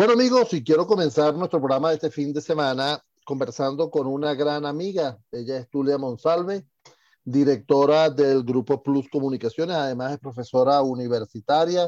Bueno 0.00 0.14
amigos, 0.14 0.54
y 0.54 0.64
quiero 0.64 0.86
comenzar 0.86 1.34
nuestro 1.34 1.58
programa 1.60 1.90
de 1.90 1.96
este 1.96 2.10
fin 2.10 2.32
de 2.32 2.40
semana 2.40 3.04
conversando 3.22 3.90
con 3.90 4.06
una 4.06 4.32
gran 4.32 4.64
amiga. 4.64 5.18
Ella 5.30 5.58
es 5.58 5.68
Tulia 5.68 5.98
Monsalve, 5.98 6.64
directora 7.22 8.08
del 8.08 8.42
Grupo 8.42 8.82
Plus 8.82 9.10
Comunicaciones, 9.10 9.76
además 9.76 10.12
es 10.12 10.18
profesora 10.18 10.80
universitaria 10.80 11.86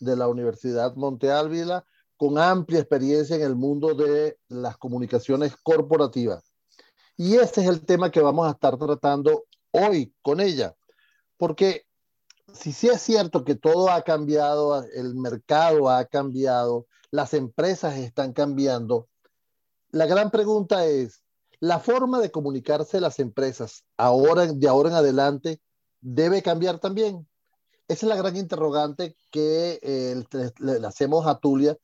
de 0.00 0.16
la 0.16 0.26
Universidad 0.26 0.96
Monte 0.96 1.30
Ávila, 1.30 1.86
con 2.16 2.36
amplia 2.36 2.80
experiencia 2.80 3.36
en 3.36 3.42
el 3.42 3.54
mundo 3.54 3.94
de 3.94 4.38
las 4.48 4.76
comunicaciones 4.76 5.54
corporativas. 5.62 6.52
Y 7.16 7.36
este 7.36 7.60
es 7.60 7.68
el 7.68 7.86
tema 7.86 8.10
que 8.10 8.20
vamos 8.20 8.48
a 8.48 8.54
estar 8.54 8.76
tratando 8.76 9.44
hoy 9.70 10.12
con 10.20 10.40
ella, 10.40 10.74
porque 11.36 11.86
si 12.52 12.72
sí 12.72 12.88
es 12.88 13.02
cierto 13.02 13.44
que 13.44 13.54
todo 13.54 13.90
ha 13.90 14.02
cambiado, 14.02 14.84
el 14.94 15.14
mercado 15.14 15.88
ha 15.88 16.04
cambiado, 16.04 16.86
las 17.10 17.34
empresas 17.34 17.96
están 17.96 18.32
cambiando. 18.32 19.08
La 19.90 20.06
gran 20.06 20.30
pregunta 20.30 20.86
es, 20.86 21.22
¿la 21.60 21.78
forma 21.78 22.20
de 22.20 22.30
comunicarse 22.30 23.00
las 23.00 23.18
empresas 23.18 23.84
ahora, 23.96 24.46
de 24.46 24.68
ahora 24.68 24.90
en 24.90 24.94
adelante 24.96 25.60
debe 26.00 26.42
cambiar 26.42 26.78
también? 26.78 27.26
Esa 27.88 28.06
es 28.06 28.08
la 28.08 28.16
gran 28.16 28.36
interrogante 28.36 29.16
que 29.30 29.78
eh, 29.82 30.24
le, 30.58 30.86
hacemos 30.86 31.26
a 31.26 31.38
Tulia 31.38 31.76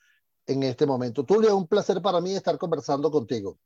en 0.46 0.62
este 0.62 0.86
momento. 0.86 1.24
Tulia, 1.24 1.54
un 1.54 1.66
placer 1.66 2.00
para 2.00 2.20
mí 2.20 2.34
estar 2.34 2.56
conversando 2.56 3.10
contigo. 3.10 3.58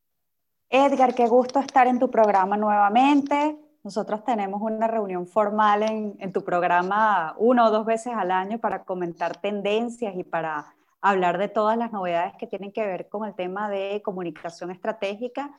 Edgar, 0.69 1.14
qué 1.14 1.28
gusto 1.28 1.61
estar 1.61 1.87
en 1.87 1.98
tu 1.98 2.11
programa 2.11 2.56
nuevamente. 2.56 3.62
Nosotros 3.84 4.24
tenemos 4.24 4.62
una 4.62 4.86
reunión 4.86 5.27
formal 5.27 5.82
en, 5.82 6.16
en, 6.20 6.32
tu 6.32 6.45
programa 6.45 7.34
una 7.36 7.66
o 7.66 7.70
dos 7.70 7.84
veces 7.84 8.12
al 8.14 8.30
año 8.30 8.58
para 8.58 8.84
comentar 8.84 9.41
tendencias 9.41 10.14
y 10.16 10.22
para 10.22 10.72
hablar 11.00 11.36
de 11.36 11.48
todas 11.48 11.77
las 11.77 11.91
novedades 11.91 12.34
que 12.39 12.47
tienen 12.47 12.72
que 12.72 12.86
ver 12.86 13.08
con 13.08 13.27
el 13.27 13.34
tema 13.34 13.69
de 13.69 14.00
comunicación 14.05 14.70
estratégica 14.70 15.50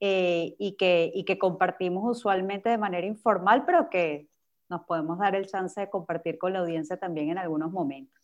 eh, 0.00 0.56
y, 0.58 0.72
que, 0.72 1.10
y 1.14 1.24
que 1.24 1.38
compartimos 1.38 2.18
usualmente 2.18 2.70
de 2.70 2.78
manera 2.78 3.06
informal, 3.06 3.64
pero 3.64 3.88
que 3.88 4.28
nos 4.68 4.82
podemos 4.84 5.18
dar 5.18 5.34
el 5.34 5.46
chance 5.46 5.80
de 5.80 5.90
compartir 5.90 6.38
con 6.38 6.52
la 6.52 6.60
audiencia 6.60 6.98
también 6.98 7.30
en 7.30 7.38
algunos 7.38 7.70
momentos. 7.72 8.14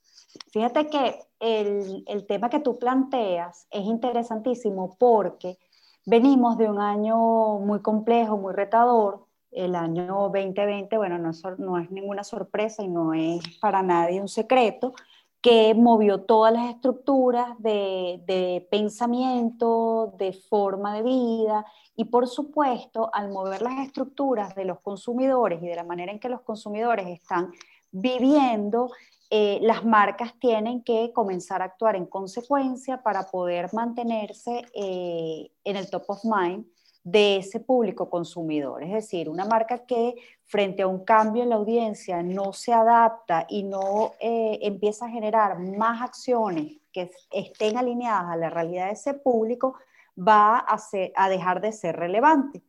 Fíjate 0.50 0.88
que 0.88 1.20
el, 1.40 2.04
el 2.06 2.26
tema 2.26 2.50
que 2.50 2.60
tú 2.60 2.78
planteas 2.78 3.66
es 3.70 3.84
interesantísimo 3.84 4.96
porque 4.98 5.58
venimos 6.04 6.58
de 6.58 6.68
un 6.68 6.80
año 6.80 7.58
muy 7.58 7.80
complejo, 7.80 8.36
muy 8.36 8.54
retador. 8.54 9.26
El 9.52 9.74
año 9.74 10.30
2020, 10.32 10.96
bueno, 10.96 11.18
no, 11.18 11.30
no 11.58 11.78
es 11.78 11.90
ninguna 11.90 12.24
sorpresa 12.24 12.82
y 12.82 12.88
no 12.88 13.12
es 13.12 13.42
para 13.60 13.82
nadie 13.82 14.20
un 14.20 14.28
secreto, 14.28 14.94
que 15.42 15.74
movió 15.74 16.22
todas 16.22 16.52
las 16.52 16.70
estructuras 16.70 17.56
de, 17.58 18.66
pensamiento, 18.70 20.14
de 20.16 20.32
forma 20.32 20.94
de 20.94 21.02
vida 21.02 21.66
y 21.96 22.04
por 22.04 22.28
supuesto 22.28 23.10
al 23.12 23.30
mover 23.30 23.60
las 23.60 23.84
estructuras 23.84 24.54
de 24.54 24.64
los 24.64 24.78
consumidores 24.80 25.60
y 25.60 25.66
de 25.66 25.74
la 25.74 25.82
manera 25.82 26.12
en 26.12 26.20
que 26.20 26.28
los 26.28 26.42
consumidores 26.42 27.08
están 27.08 27.50
viviendo, 27.90 28.92
eh, 29.30 29.58
las 29.62 29.84
marcas 29.84 30.32
tienen 30.38 30.84
que 30.84 31.12
comenzar 31.12 31.60
a 31.60 31.66
actuar 31.66 31.96
en 31.96 32.06
consecuencia 32.06 33.02
para 33.02 33.24
poder 33.24 33.68
mantenerse 33.74 34.64
eh, 34.74 35.50
en 35.64 35.76
el 35.76 35.90
top 35.90 36.04
of 36.06 36.24
mind 36.24 36.64
de 37.04 37.36
ese 37.38 37.60
público 37.60 38.08
consumidor. 38.08 38.82
Es 38.82 38.92
decir, 38.92 39.28
una 39.28 39.44
marca 39.44 39.84
que 39.86 40.14
frente 40.44 40.82
a 40.82 40.86
un 40.86 41.04
cambio 41.04 41.42
en 41.42 41.48
la 41.48 41.56
audiencia 41.56 42.22
no 42.22 42.52
se 42.52 42.72
adapta 42.72 43.46
y 43.48 43.64
no 43.64 44.12
eh, 44.20 44.58
empieza 44.62 45.06
a 45.06 45.10
generar 45.10 45.58
más 45.58 46.02
acciones 46.02 46.78
que 46.92 47.10
estén 47.30 47.76
alineadas 47.76 48.30
a 48.30 48.36
la 48.36 48.50
realidad 48.50 48.86
de 48.86 48.92
ese 48.92 49.14
público, 49.14 49.74
va 50.16 50.58
a, 50.58 50.78
a 51.16 51.28
dejar 51.28 51.60
de 51.60 51.72
ser 51.72 51.96
relevante. 51.96 52.62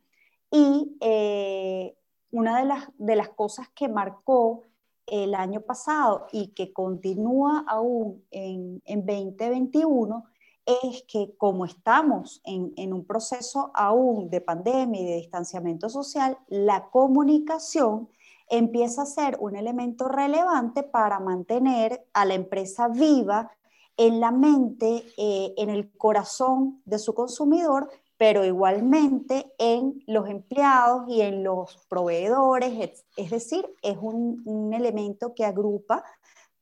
Y 0.50 0.98
eh, 1.02 1.96
una 2.32 2.58
de 2.60 2.66
las, 2.66 2.88
de 2.98 3.16
las 3.16 3.30
cosas 3.30 3.68
que 3.76 3.88
marcó 3.88 4.64
el 5.06 5.36
año 5.36 5.62
pasado 5.62 6.28
y 6.32 6.54
que 6.54 6.72
continúa 6.72 7.66
aún 7.68 8.24
en, 8.32 8.82
en 8.86 9.06
2021 9.06 10.26
es 10.66 11.04
que 11.04 11.36
como 11.38 11.66
estamos 11.66 12.42
en, 12.46 12.94
un 12.94 13.06
proceso 13.06 13.72
aún 13.74 14.30
de 14.30 14.42
pandemia 14.42 15.02
y 15.02 15.06
de 15.06 15.16
distanciamiento 15.16 15.90
social, 15.90 16.38
la 16.48 16.90
comunicación 16.90 18.10
empieza 18.50 19.04
a 19.04 19.08
ser 19.08 19.38
un 19.40 19.56
elemento 19.56 20.08
relevante 20.08 20.84
para 20.84 21.20
mantener 21.20 22.06
a 22.14 22.26
la 22.26 22.36
empresa 22.36 22.88
viva 22.88 23.52
en 23.98 24.20
la 24.20 24.32
mente, 24.32 25.04
eh, 25.18 25.54
en 25.58 25.70
el 25.70 25.92
corazón 25.98 26.82
de 26.86 27.00
su 27.00 27.14
consumidor, 27.14 27.90
pero 28.18 28.46
igualmente 28.46 29.52
en 29.58 30.02
los 30.08 30.30
empleados 30.30 31.10
y 31.10 31.22
en 31.22 31.44
los 31.44 31.78
proveedores. 31.90 33.06
Es 33.18 33.32
decir, 33.32 33.68
es 33.82 33.98
un, 34.00 34.42
un 34.46 34.74
elemento 34.74 35.34
que 35.34 35.46
agrupa 35.46 36.04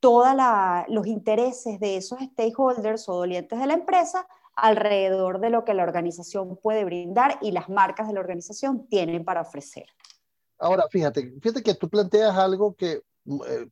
todos 0.01 0.35
los 0.89 1.07
intereses 1.07 1.79
de 1.79 1.95
esos 1.95 2.19
stakeholders 2.19 3.07
o 3.07 3.13
dolientes 3.13 3.57
de 3.57 3.67
la 3.67 3.73
empresa 3.75 4.27
alrededor 4.55 5.39
de 5.39 5.49
lo 5.49 5.63
que 5.63 5.73
la 5.73 5.83
organización 5.83 6.57
puede 6.57 6.83
brindar 6.83 7.37
y 7.41 7.51
las 7.51 7.69
marcas 7.69 8.07
de 8.07 8.13
la 8.13 8.19
organización 8.19 8.87
tienen 8.87 9.23
para 9.23 9.41
ofrecer. 9.41 9.85
Ahora, 10.57 10.85
fíjate, 10.89 11.33
fíjate 11.41 11.63
que 11.63 11.75
tú 11.75 11.89
planteas 11.89 12.35
algo 12.35 12.75
que 12.75 13.01
eh, 13.47 13.67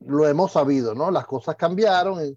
lo 0.00 0.26
hemos 0.26 0.52
sabido, 0.52 0.94
¿no? 0.94 1.10
Las 1.10 1.26
cosas 1.26 1.56
cambiaron, 1.56 2.20
eh, 2.20 2.36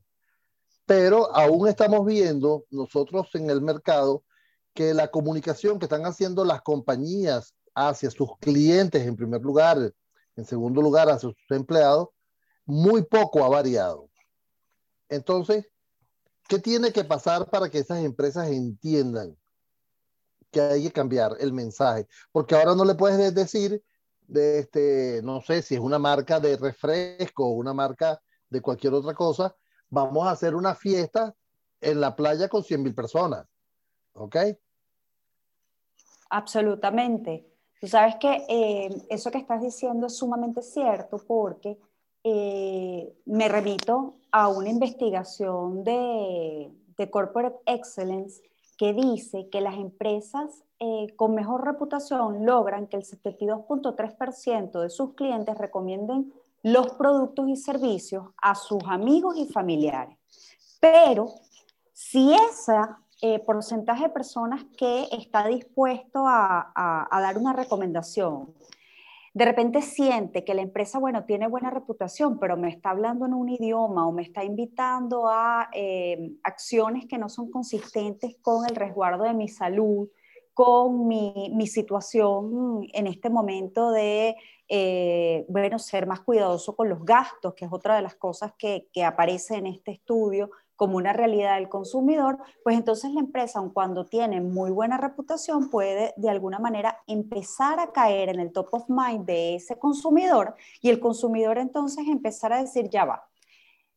pero 0.85 1.33
aún 1.35 1.67
estamos 1.67 2.05
viendo 2.05 2.65
nosotros 2.69 3.33
en 3.35 3.49
el 3.49 3.61
mercado 3.61 4.23
que 4.73 4.93
la 4.93 5.09
comunicación 5.09 5.79
que 5.79 5.85
están 5.85 6.05
haciendo 6.05 6.43
las 6.43 6.61
compañías 6.61 7.55
hacia 7.73 8.11
sus 8.11 8.37
clientes 8.39 9.05
en 9.05 9.15
primer 9.15 9.41
lugar, 9.41 9.93
en 10.35 10.45
segundo 10.45 10.81
lugar 10.81 11.09
hacia 11.09 11.29
sus 11.29 11.35
empleados, 11.49 12.09
muy 12.65 13.03
poco 13.03 13.43
ha 13.43 13.49
variado. 13.49 14.09
Entonces, 15.09 15.67
¿qué 16.47 16.59
tiene 16.59 16.91
que 16.91 17.03
pasar 17.03 17.49
para 17.49 17.69
que 17.69 17.79
esas 17.79 18.03
empresas 18.03 18.49
entiendan 18.49 19.37
que 20.51 20.61
hay 20.61 20.83
que 20.83 20.91
cambiar 20.91 21.35
el 21.39 21.53
mensaje? 21.53 22.07
Porque 22.31 22.55
ahora 22.55 22.75
no 22.75 22.85
le 22.85 22.95
puedes 22.95 23.33
decir, 23.33 23.83
de 24.27 24.59
este, 24.59 25.21
no 25.23 25.41
sé 25.41 25.61
si 25.61 25.75
es 25.75 25.81
una 25.81 25.99
marca 25.99 26.39
de 26.39 26.57
refresco 26.57 27.45
o 27.45 27.51
una 27.51 27.73
marca 27.73 28.21
de 28.49 28.61
cualquier 28.61 28.93
otra 28.93 29.13
cosa, 29.13 29.55
vamos 29.89 30.25
a 30.25 30.31
hacer 30.31 30.55
una 30.55 30.75
fiesta 30.75 31.35
en 31.81 31.99
la 31.99 32.15
playa 32.15 32.47
con 32.47 32.63
100 32.63 32.81
mil 32.81 32.95
personas. 32.95 33.45
¿Ok? 34.13 34.37
Absolutamente. 36.29 37.47
Tú 37.79 37.87
sabes 37.87 38.15
que 38.15 38.45
eh, 38.47 38.89
eso 39.09 39.29
que 39.29 39.39
estás 39.39 39.61
diciendo 39.61 40.07
es 40.07 40.15
sumamente 40.15 40.61
cierto 40.61 41.17
porque 41.17 41.77
eh, 42.23 43.13
me 43.25 43.49
remito 43.49 44.15
a 44.31 44.47
una 44.47 44.69
investigación 44.69 45.83
de, 45.83 46.71
Corporate 47.11 47.57
Excellence 47.65 48.41
que 48.77 48.93
dice 48.93 49.49
que 49.49 49.59
las 49.59 49.75
empresas 49.75 50.63
eh, 50.79 51.07
con 51.17 51.35
mejor 51.35 51.65
reputación 51.65 52.45
logran 52.45 52.87
que 52.87 52.95
el 52.95 53.03
72.3% 53.03 54.79
de 54.79 54.89
sus 54.89 55.15
clientes 55.15 55.57
recomienden 55.57 56.33
los 56.61 56.93
productos 56.93 57.49
y 57.49 57.57
servicios 57.57 58.27
a 58.41 58.55
sus 58.55 58.81
amigos 58.87 59.35
y 59.37 59.45
familiares. 59.47 60.17
Pero 60.79 61.27
si 61.91 62.33
ese 62.33 62.79
eh, 63.21 63.39
porcentaje 63.39 64.03
de 64.03 64.09
personas 64.09 64.63
que 64.77 65.09
está 65.11 65.45
dispuesto 65.47 66.23
a 66.25 67.07
dar 67.11 67.37
una 67.37 67.51
recomendación 67.51 68.53
de 69.33 69.45
repente 69.45 69.81
siente 69.81 70.45
que 70.45 70.53
la 70.53 70.61
empresa, 70.61 70.99
bueno, 70.99 71.25
tiene 71.25 71.47
buena 71.47 71.71
reputación, 71.71 72.37
pero 72.39 72.55
me 72.55 72.69
está 72.69 72.91
hablando 72.91 73.25
en 73.25 73.33
un 73.33 73.49
idioma 73.49 74.07
o 74.07 74.11
me 74.11 74.21
está 74.21 74.43
invitando 74.43 75.27
a 75.27 75.69
eh, 75.73 76.33
acciones 76.43 77.07
que 77.07 77.17
no 77.17 77.29
son 77.29 77.49
consistentes 77.49 78.37
con 78.41 78.65
el 78.69 78.75
resguardo 78.75 79.23
de 79.23 79.33
mi 79.33 79.47
salud, 79.47 80.07
con 80.53 81.07
mi, 81.07 81.65
situación 81.65 82.85
en 82.93 83.07
este 83.07 83.31
momento 83.31 83.89
de, 83.89 84.35
eh, 84.67 85.45
bueno, 85.49 85.79
ser 85.79 86.05
más 86.05 86.19
cuidadoso 86.19 86.75
con 86.75 86.89
los 86.89 87.03
gastos, 87.03 87.55
que 87.55 87.65
es 87.65 87.73
otra 87.73 87.95
de 87.95 88.03
las 88.03 88.13
cosas 88.13 88.53
que, 88.55 88.87
que 88.93 89.03
aparece 89.03 89.55
en 89.55 89.65
este 89.65 89.93
estudio, 89.93 90.51
como 90.83 90.97
una 90.97 91.13
realidad 91.13 91.55
del 91.55 91.69
consumidor, 91.69 92.39
pues 92.61 92.75
entonces 92.75 93.13
la 93.13 93.21
empresa, 93.21 93.59
aun 93.59 93.69
cuando 93.69 94.05
tiene 94.05 94.41
muy 94.41 94.69
buena 94.69 94.97
reputación, 94.97 95.69
puede 95.69 96.13
de 96.17 96.29
alguna 96.29 96.59
manera 96.59 96.99
empezar 97.07 97.79
a 97.79 97.93
caer 97.93 98.27
en 98.27 98.41
el 98.41 98.51
top 98.51 98.67
of 98.73 98.89
mind 98.89 99.25
de 99.25 99.55
ese 99.55 99.79
consumidor 99.79 100.55
y 100.81 100.89
el 100.89 100.99
consumidor 100.99 101.57
entonces 101.57 102.05
empezar 102.05 102.51
a 102.51 102.59
decir, 102.59 102.89
ya 102.89 103.05
va, 103.05 103.25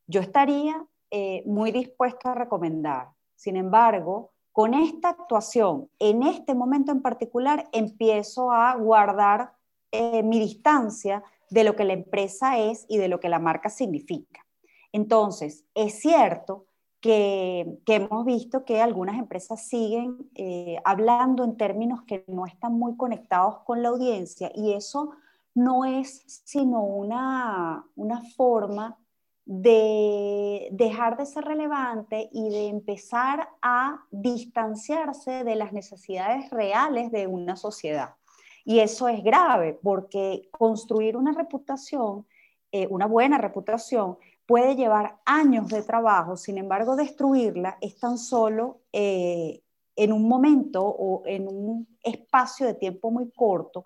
yo 0.06 0.20
estaría 0.20 0.86
eh, 1.10 1.42
muy 1.44 1.72
dispuesto 1.72 2.28
a 2.28 2.34
recomendar. 2.34 3.08
Sin 3.34 3.56
embargo, 3.56 4.30
con 4.52 4.72
esta 4.72 5.08
actuación, 5.08 5.90
en 5.98 6.22
este 6.22 6.54
momento 6.54 6.92
en 6.92 7.02
particular, 7.02 7.68
empiezo 7.72 8.52
a 8.52 8.76
guardar 8.76 9.54
eh, 9.90 10.22
mi 10.22 10.38
distancia 10.38 11.24
de 11.50 11.64
lo 11.64 11.74
que 11.74 11.82
la 11.82 11.94
empresa 11.94 12.58
es 12.58 12.86
y 12.88 12.98
de 12.98 13.08
lo 13.08 13.18
que 13.18 13.28
la 13.28 13.40
marca 13.40 13.70
significa. 13.70 14.46
Entonces, 14.92 15.64
es 15.74 15.98
cierto 15.98 16.65
que, 17.06 17.94
hemos 17.94 18.24
visto 18.24 18.64
que 18.64 18.80
algunas 18.80 19.18
empresas 19.18 19.66
siguen 19.66 20.28
eh, 20.34 20.78
hablando 20.84 21.44
en 21.44 21.56
términos 21.56 22.02
que 22.02 22.24
no 22.26 22.46
están 22.46 22.74
muy 22.74 22.96
conectados 22.96 23.60
con 23.60 23.82
la 23.82 23.88
audiencia 23.90 24.50
y 24.54 24.72
eso 24.72 25.12
no 25.54 25.84
es 25.84 26.22
sino 26.44 26.82
una, 26.82 27.84
una 27.94 28.20
forma 28.36 28.98
de 29.46 30.68
dejar 30.72 31.16
de 31.16 31.24
ser 31.24 31.44
relevante 31.44 32.28
y 32.32 32.50
de 32.50 32.66
empezar 32.66 33.48
a 33.62 34.04
distanciarse 34.10 35.44
de 35.44 35.54
las 35.54 35.72
necesidades 35.72 36.50
reales 36.50 37.12
de 37.12 37.28
una 37.28 37.54
sociedad. 37.54 38.16
Y 38.64 38.80
eso 38.80 39.06
es 39.06 39.22
grave 39.22 39.78
porque 39.80 40.48
construir 40.50 41.16
una 41.16 41.32
reputación, 41.32 42.26
eh, 42.72 42.88
una 42.90 43.06
buena 43.06 43.38
reputación, 43.38 44.18
puede 44.46 44.76
llevar 44.76 45.18
años 45.24 45.68
de 45.68 45.82
trabajo, 45.82 46.36
sin 46.36 46.58
embargo, 46.58 46.96
destruirla 46.96 47.76
es 47.80 47.98
tan 47.98 48.16
solo 48.16 48.80
eh, 48.92 49.60
en 49.96 50.12
un 50.12 50.28
momento 50.28 50.84
o 50.84 51.22
en 51.26 51.48
un 51.48 51.88
espacio 52.02 52.66
de 52.66 52.74
tiempo 52.74 53.10
muy 53.10 53.30
corto 53.32 53.84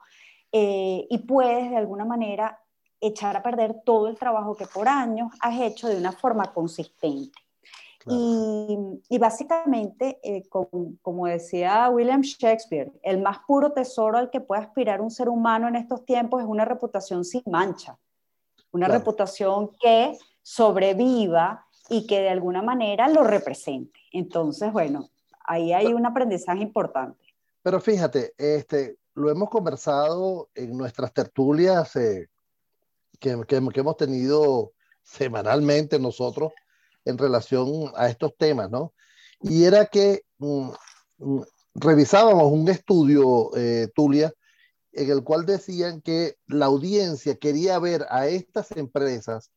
eh, 0.52 1.06
y 1.08 1.18
puedes 1.18 1.70
de 1.70 1.76
alguna 1.76 2.04
manera 2.04 2.60
echar 3.00 3.36
a 3.36 3.42
perder 3.42 3.80
todo 3.84 4.08
el 4.08 4.18
trabajo 4.18 4.54
que 4.54 4.66
por 4.66 4.88
años 4.88 5.32
has 5.40 5.58
hecho 5.60 5.88
de 5.88 5.96
una 5.96 6.12
forma 6.12 6.52
consistente. 6.52 7.38
Y, 8.06 9.18
básicamente, 9.18 10.18
eh, 10.22 10.48
como, 10.48 11.26
decía 11.26 11.88
William 11.90 12.22
Shakespeare, 12.22 12.90
el 13.02 13.20
más 13.20 13.40
puro 13.46 13.72
tesoro 13.72 14.16
al 14.16 14.30
que 14.30 14.40
puede 14.40 14.62
aspirar 14.62 15.02
un 15.02 15.10
ser 15.10 15.28
humano 15.28 15.68
en 15.68 15.76
estos 15.76 16.04
tiempos 16.06 16.42
es 16.42 16.48
una 16.48 16.64
reputación 16.64 17.24
sin 17.24 17.42
mancha, 17.46 17.98
una 18.72 18.88
reputación 18.88 19.70
que 19.78 20.16
sobreviva 20.42 21.66
y 21.88 22.06
que 22.06 22.20
de 22.20 22.30
alguna 22.30 22.62
manera 22.62 23.08
lo 23.08 23.24
represente. 23.24 23.98
Entonces, 24.12 24.72
bueno, 24.72 25.10
ahí 25.44 25.72
hay 25.72 25.86
un 25.86 26.06
aprendizaje 26.06 26.62
importante. 26.62 27.24
Pero 27.62 27.80
fíjate, 27.80 28.32
este, 28.38 28.96
lo 29.14 29.30
hemos 29.30 29.50
conversado 29.50 30.48
en 30.54 30.76
nuestras 30.76 31.12
tertulias 31.12 31.94
eh, 31.96 32.28
que, 33.18 33.38
que, 33.46 33.56
hemos 33.56 33.96
tenido 33.96 34.72
semanalmente 35.02 35.98
nosotros 35.98 36.52
en 37.04 37.18
relación 37.18 37.92
a 37.96 38.08
estos 38.08 38.36
temas, 38.36 38.70
¿no? 38.70 38.94
Y 39.42 39.64
era 39.64 39.86
que 39.86 40.22
mm, 40.38 40.70
mm, 41.18 41.40
revisábamos 41.74 42.52
un 42.52 42.68
estudio, 42.68 43.50
eh, 43.56 43.88
Tulia, 43.94 44.32
en 44.92 45.10
el 45.10 45.22
cual 45.22 45.46
decían 45.46 46.00
que 46.00 46.36
la 46.46 46.66
audiencia 46.66 47.36
quería 47.36 47.78
ver 47.78 48.06
a 48.10 48.26
estas 48.26 48.70
empresas 48.72 49.50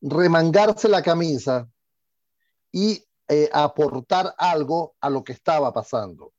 remangarse 0.00 0.88
la 0.88 1.02
camisa 1.02 1.68
y 2.72 3.04
eh, 3.28 3.48
aportar 3.52 4.34
algo 4.38 4.94
a 5.00 5.10
lo 5.10 5.24
que 5.24 5.32
estaba 5.32 5.72
pasando. 5.72 6.32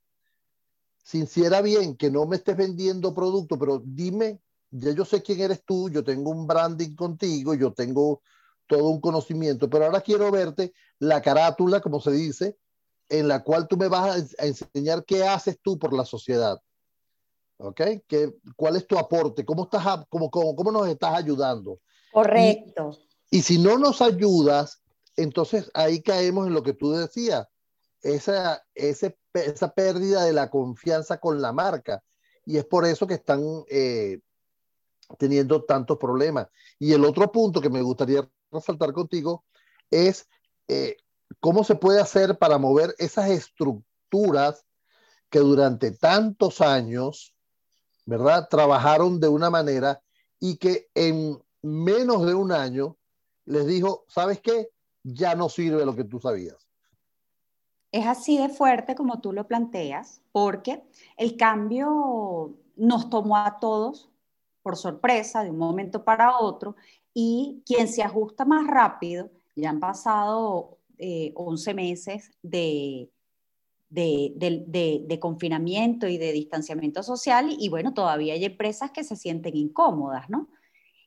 Sincera 1.04 1.62
bien 1.62 1.96
que 1.96 2.12
no 2.12 2.26
me 2.26 2.36
estés 2.36 2.58
vendiendo 2.58 3.14
producto, 3.14 3.58
pero 3.58 3.82
dime 3.84 4.42
ya 4.72 4.92
yo 4.92 5.06
sé 5.06 5.22
quién 5.22 5.40
eres 5.40 5.64
tú, 5.64 5.90
yo 5.90 6.04
tengo 6.04 6.32
un 6.32 6.46
branding 6.46 6.96
contigo, 6.96 7.54
yo 7.54 7.74
tengo 7.74 8.22
todo 8.68 8.90
un 8.90 9.00
conocimiento, 9.00 9.70
pero 9.70 9.86
ahora 9.86 10.02
quiero 10.02 10.30
verte 10.30 10.74
la 11.00 11.22
carátula, 11.22 11.80
como 11.80 12.02
se 12.02 12.12
dice, 12.12 12.58
en 13.10 13.28
la 13.28 13.44
cual 13.44 13.68
tú 13.68 13.78
me 13.78 13.88
vas 13.88 14.36
a, 14.38 14.46
enseñar 14.46 15.06
qué 15.06 15.24
haces 15.24 15.60
tú 15.62 15.80
por 15.80 15.94
la 15.94 16.04
sociedad. 16.04 16.62
¿Ok? 17.60 17.82
¿Qué, 18.08 18.36
¿Cuál 18.56 18.76
es 18.76 18.86
tu 18.86 18.98
aporte? 19.00 19.46
¿Cómo, 19.46 19.64
estás, 19.64 20.06
cómo, 20.10 20.72
nos 20.72 20.88
estás 20.88 21.16
ayudando? 21.16 21.80
Correcto. 22.12 22.92
Y, 23.30 23.42
si 23.42 23.58
no 23.58 23.78
nos 23.78 24.02
ayudas, 24.02 24.82
entonces 25.16 25.70
ahí 25.74 26.02
caemos 26.02 26.48
en 26.48 26.54
lo 26.54 26.64
que 26.64 26.74
tú 26.74 26.92
decías, 26.92 27.48
esa, 28.02 28.64
esa 28.74 29.74
pérdida 29.74 30.24
de 30.24 30.34
la 30.34 30.50
confianza 30.50 31.20
con 31.20 31.42
la 31.42 31.52
marca. 31.52 32.04
Y 32.46 32.58
es 32.58 32.66
por 32.66 32.86
eso 32.86 33.08
que 33.08 33.16
están 33.16 33.42
eh, 33.70 34.22
teniendo 35.18 35.64
tantos 35.64 35.98
problemas. 35.98 36.48
Y 36.80 36.94
el 36.94 37.04
otro 37.04 37.32
punto 37.32 37.62
que 37.62 37.70
me 37.70 37.82
gustaría 37.82 38.28
resaltar 38.52 38.94
contigo 38.94 39.46
es 39.90 40.28
eh, 40.68 40.98
cómo 41.40 41.64
se 41.64 41.76
puede 41.76 42.00
hacer 42.00 42.38
para 42.38 42.58
mover 42.58 42.96
esas 42.98 43.30
estructuras 43.30 44.66
que 45.30 45.40
durante 45.40 45.92
tantos 45.92 46.62
años, 46.62 47.36
¿verdad? 48.06 48.48
Trabajaron 48.50 49.20
de 49.20 49.28
una 49.28 49.50
manera 49.50 50.02
y 50.40 50.58
que 50.58 50.90
en 50.94 51.42
menos 51.62 52.26
de 52.26 52.34
un 52.34 52.52
año 52.52 52.98
les 53.48 53.66
dijo, 53.66 54.04
¿sabes 54.08 54.40
qué? 54.42 54.70
Ya 55.04 55.34
no 55.34 55.50
sirve 55.50 55.86
lo 55.86 55.96
que 55.96 56.04
tú 56.04 56.20
sabías. 56.20 56.68
Es 57.92 58.06
así 58.06 58.38
de 58.38 58.50
fuerte 58.50 58.94
como 58.94 59.22
tú 59.22 59.32
lo 59.32 59.48
planteas, 59.48 60.22
porque 60.32 60.84
el 61.16 61.38
cambio 61.38 62.54
nos 62.76 63.10
tomó 63.10 63.38
a 63.38 63.58
todos 63.60 64.10
por 64.62 64.76
sorpresa 64.76 65.44
de 65.44 65.50
un 65.50 65.58
momento 65.58 66.04
para 66.04 66.38
otro 66.38 66.76
y 67.14 67.64
quien 67.66 67.88
se 67.88 68.04
ajusta 68.04 68.44
más 68.44 68.68
rápido, 68.68 69.32
ya 69.56 69.70
han 69.70 69.80
pasado 69.80 70.78
11 71.00 71.72
eh, 71.72 71.74
meses 71.74 72.32
de, 72.44 73.10
de, 73.90 75.18
confinamiento 75.22 76.08
y 76.08 76.18
de 76.18 76.34
distanciamiento 76.34 77.02
social 77.02 77.56
y 77.58 77.70
bueno, 77.70 77.94
todavía 77.94 78.34
hay 78.34 78.44
empresas 78.44 78.92
que 78.92 79.06
se 79.06 79.16
sienten 79.16 79.56
incómodas, 79.56 80.30
¿no? 80.30 80.50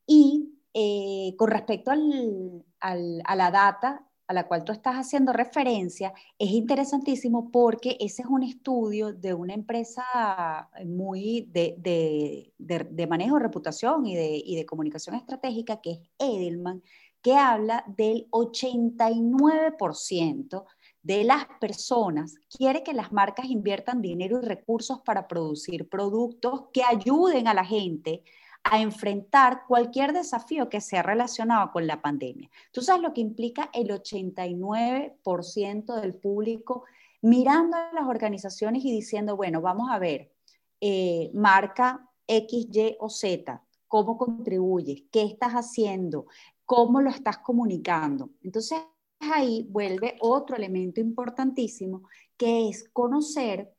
Y 0.06 0.54
eh, 0.75 1.34
con 1.37 1.50
respecto 1.50 1.90
al, 1.90 3.22
a 3.25 3.37
la 3.37 3.50
data, 3.50 4.06
a 4.31 4.32
la 4.32 4.46
cual 4.46 4.62
tú 4.62 4.70
estás 4.70 4.94
haciendo 4.94 5.32
referencia 5.32 6.14
es 6.38 6.50
interesantísimo 6.50 7.50
porque 7.50 7.96
ese 7.99 8.22
es 8.22 8.28
un 8.28 8.44
estudio 8.44 9.12
de 9.12 9.34
una 9.34 9.55
empresa 9.55 10.70
muy 10.87 11.49
de, 11.50 11.75
de, 11.78 12.52
de 12.56 13.38
reputación 13.40 14.06
y 14.06 14.14
de, 14.14 14.37
y 14.37 14.55
de 14.55 14.64
comunicación 14.64 15.17
estratégica, 15.17 15.81
que 15.81 15.90
es 15.90 15.99
Edelman, 16.20 16.81
que 17.20 17.34
habla 17.34 17.82
del 17.88 18.28
89% 18.31 20.64
de 21.02 21.25
las 21.25 21.46
personas 21.61 22.37
quiere 22.56 22.84
que 22.84 22.93
las 22.93 23.11
marcas 23.11 23.46
inviertan 23.46 24.02
dinero 24.02 24.38
y 24.40 24.46
recursos 24.46 25.00
para 25.00 25.26
producir 25.26 25.88
productos 25.88 26.67
que 26.72 26.84
ayuden 26.84 27.49
a 27.49 27.55
la 27.55 27.64
gente 27.64 28.22
a 28.64 28.80
enfrentar 28.80 29.64
cualquier 29.66 30.12
desafío 30.12 30.68
que 30.68 30.80
sea 30.80 31.02
relacionado 31.02 31.70
con 31.72 31.86
la 31.86 32.02
pandemia. 32.02 32.50
Tú 32.72 32.82
sabes 32.82 33.02
lo 33.02 33.14
que 33.14 33.20
implica 33.20 33.70
el 33.72 33.88
89% 33.88 36.00
del 36.00 36.14
público 36.14 36.84
mirando 37.22 37.76
a 37.76 37.93
las 37.93 38.06
organizaciones 38.06 38.84
y 38.84 38.93
diciendo, 38.93 39.36
bueno, 39.36 39.60
vamos 39.60 39.90
a 39.90 39.98
ver, 39.98 40.32
eh, 40.81 41.31
marca 41.34 42.08
X, 42.26 42.69
Y 42.72 42.96
o 43.00 43.10
Z, 43.10 43.62
cómo 43.88 44.17
contribuyes, 44.17 45.02
qué 45.10 45.22
estás 45.22 45.52
haciendo, 45.52 46.26
cómo 46.64 47.00
lo 47.00 47.10
estás 47.10 47.38
comunicando. 47.38 48.31
Entonces 48.43 48.79
ahí 49.20 49.67
vuelve 49.69 50.17
otro 50.20 50.56
elemento 50.56 51.00
importantísimo 51.00 52.05
que 52.36 52.69
es 52.69 52.88
conocer 52.93 53.74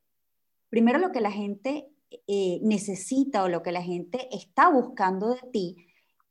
primero 0.69 1.00
lo 1.00 1.11
que 1.11 1.21
la 1.21 1.31
gente 1.31 1.89
eh, 2.27 2.60
necesita 2.62 3.44
o 3.44 3.48
lo 3.48 3.63
que 3.63 3.72
la 3.72 3.82
gente 3.82 4.27
está 4.32 4.70
buscando 4.70 5.30
de 5.30 5.41
ti, 5.51 5.77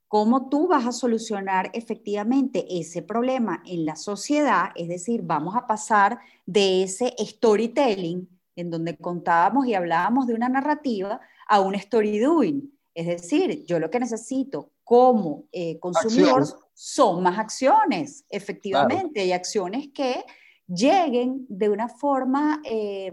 cómo 0.08 0.48
tú 0.48 0.66
vas 0.68 0.86
a 0.86 0.92
solucionar 0.92 1.70
efectivamente 1.72 2.66
ese 2.68 3.00
problema 3.00 3.62
en 3.64 3.84
la 3.84 3.96
sociedad, 3.96 4.70
es 4.74 4.88
decir, 4.88 5.22
vamos 5.22 5.54
a 5.56 5.66
pasar 5.66 6.18
de 6.46 6.82
ese 6.82 7.14
storytelling 7.18 8.28
en 8.56 8.70
donde 8.70 8.96
contábamos 8.96 9.66
y 9.66 9.74
hablábamos 9.74 10.26
de 10.26 10.34
una 10.34 10.48
narrativa 10.48 11.20
a 11.48 11.60
un 11.60 11.74
story 11.76 12.18
doing. 12.18 12.76
Es 12.94 13.06
decir, 13.06 13.64
yo 13.66 13.78
lo 13.78 13.90
que 13.90 14.00
necesito 14.00 14.70
como 14.82 15.44
eh, 15.52 15.78
consumidor 15.78 16.44
son 16.74 17.22
más 17.22 17.38
acciones, 17.38 18.24
efectivamente, 18.28 19.24
y 19.24 19.32
acciones 19.32 19.88
que 19.94 20.24
lleguen 20.66 21.46
de 21.48 21.68
una 21.68 21.88
forma 21.88 22.60
eh, 22.64 23.12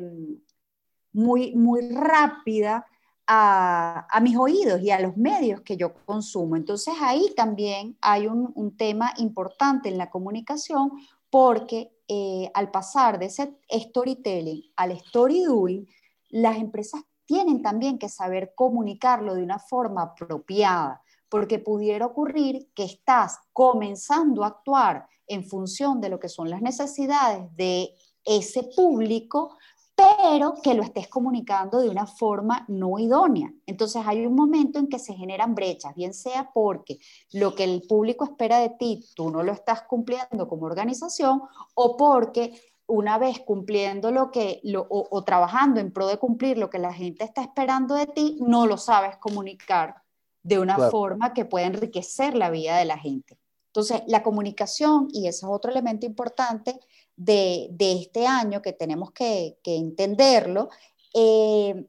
muy, 1.14 1.56
muy 1.56 1.90
rápida 1.90 2.86
a, 3.26 4.08
a, 4.10 4.20
mis 4.22 4.38
oídos 4.38 4.82
y 4.82 4.92
a 4.92 5.00
los 5.00 5.18
medios 5.18 5.62
que 5.62 5.76
yo 5.78 5.94
consumo. 6.06 6.56
Entonces 6.56 6.94
ahí 7.02 7.34
también 7.36 7.98
hay 8.02 8.28
un, 8.28 8.52
un 8.56 8.78
tema 8.78 9.14
importante 9.18 9.90
en 9.90 9.98
la 9.98 10.10
comunicación 10.10 10.92
porque 11.30 11.92
eh, 12.08 12.50
al 12.54 12.72
pasar 12.72 13.20
de 13.20 13.26
ese 13.26 13.58
storytelling 13.70 14.64
al 14.78 14.92
story 14.92 15.44
doing, 15.44 15.86
las 16.30 16.58
empresas 16.58 17.02
tienen 17.26 17.62
también 17.62 18.00
que 18.00 18.08
saber 18.08 18.54
comunicarlo 18.56 19.36
de 19.36 19.44
una 19.44 19.60
forma 19.60 20.04
apropiada, 20.04 21.04
porque 21.28 21.60
pudiera 21.60 22.06
ocurrir 22.06 22.70
que 22.74 22.86
estás 22.86 23.40
comenzando 23.52 24.46
a 24.46 24.48
actuar 24.48 25.06
en 25.28 25.44
función 25.44 26.00
de 26.00 26.08
lo 26.08 26.20
que 26.20 26.30
son 26.30 26.50
las 26.50 26.62
necesidades 26.62 27.54
de 27.58 27.94
ese 28.24 28.64
público, 28.64 29.58
pero 29.98 30.54
que 30.62 30.75
lo 30.75 30.84
estés 30.84 31.08
comunicando 31.08 31.80
de 31.80 31.89
una 31.89 32.06
forma 32.06 32.66
no 32.68 33.00
idónea. 33.00 33.51
Entonces 33.66 34.04
hay 34.06 34.27
un 34.27 34.36
momento 34.36 34.77
en 34.77 34.89
que 34.89 35.00
se 35.00 35.16
generan 35.16 35.56
brechas, 35.56 35.96
bien 35.96 36.13
sea 36.13 36.51
porque 36.54 37.00
lo 37.34 37.56
que 37.56 37.63
el 37.63 37.82
público 37.88 38.24
espera 38.24 38.60
de 38.60 38.70
ti, 38.70 39.04
tú 39.16 39.32
no 39.32 39.42
lo 39.42 39.51
estás 39.51 39.82
cumpliendo 39.82 40.48
como 40.48 40.68
organización, 40.68 41.42
o 41.74 41.98
porque 41.98 42.62
una 42.86 43.18
vez 43.18 43.39
cumpliendo 43.39 44.12
lo 44.12 44.30
que, 44.30 44.62
o, 44.88 45.24
trabajando 45.24 45.80
en 45.80 45.92
pro 45.92 46.06
de 46.06 46.20
cumplir 46.20 46.60
lo 46.60 46.70
que 46.70 46.77
la 46.77 46.94
gente 46.94 47.24
está 47.24 47.42
esperando 47.42 47.96
de 47.96 48.06
ti, 48.06 48.38
no 48.39 48.68
lo 48.68 48.77
sabes 48.77 49.18
comunicar 49.18 49.96
de 50.44 50.60
una 50.60 50.77
forma 50.92 51.34
que 51.34 51.44
pueda 51.44 51.66
enriquecer 51.66 52.36
la 52.36 52.51
vida 52.51 52.77
de 52.77 52.86
la 52.86 53.00
gente. 53.00 53.39
Entonces, 53.77 54.01
la 54.07 54.24
comunicación, 54.24 55.07
y 55.13 55.27
ese 55.27 55.46
es 55.46 55.51
otro 55.51 55.69
elemento 55.69 56.07
importante, 56.07 56.79
de, 57.15 57.69
este 57.79 58.25
año 58.25 58.60
que 58.60 58.74
tenemos 58.74 59.12
que, 59.12 59.60
entenderlo, 59.63 60.69
eh, 61.13 61.86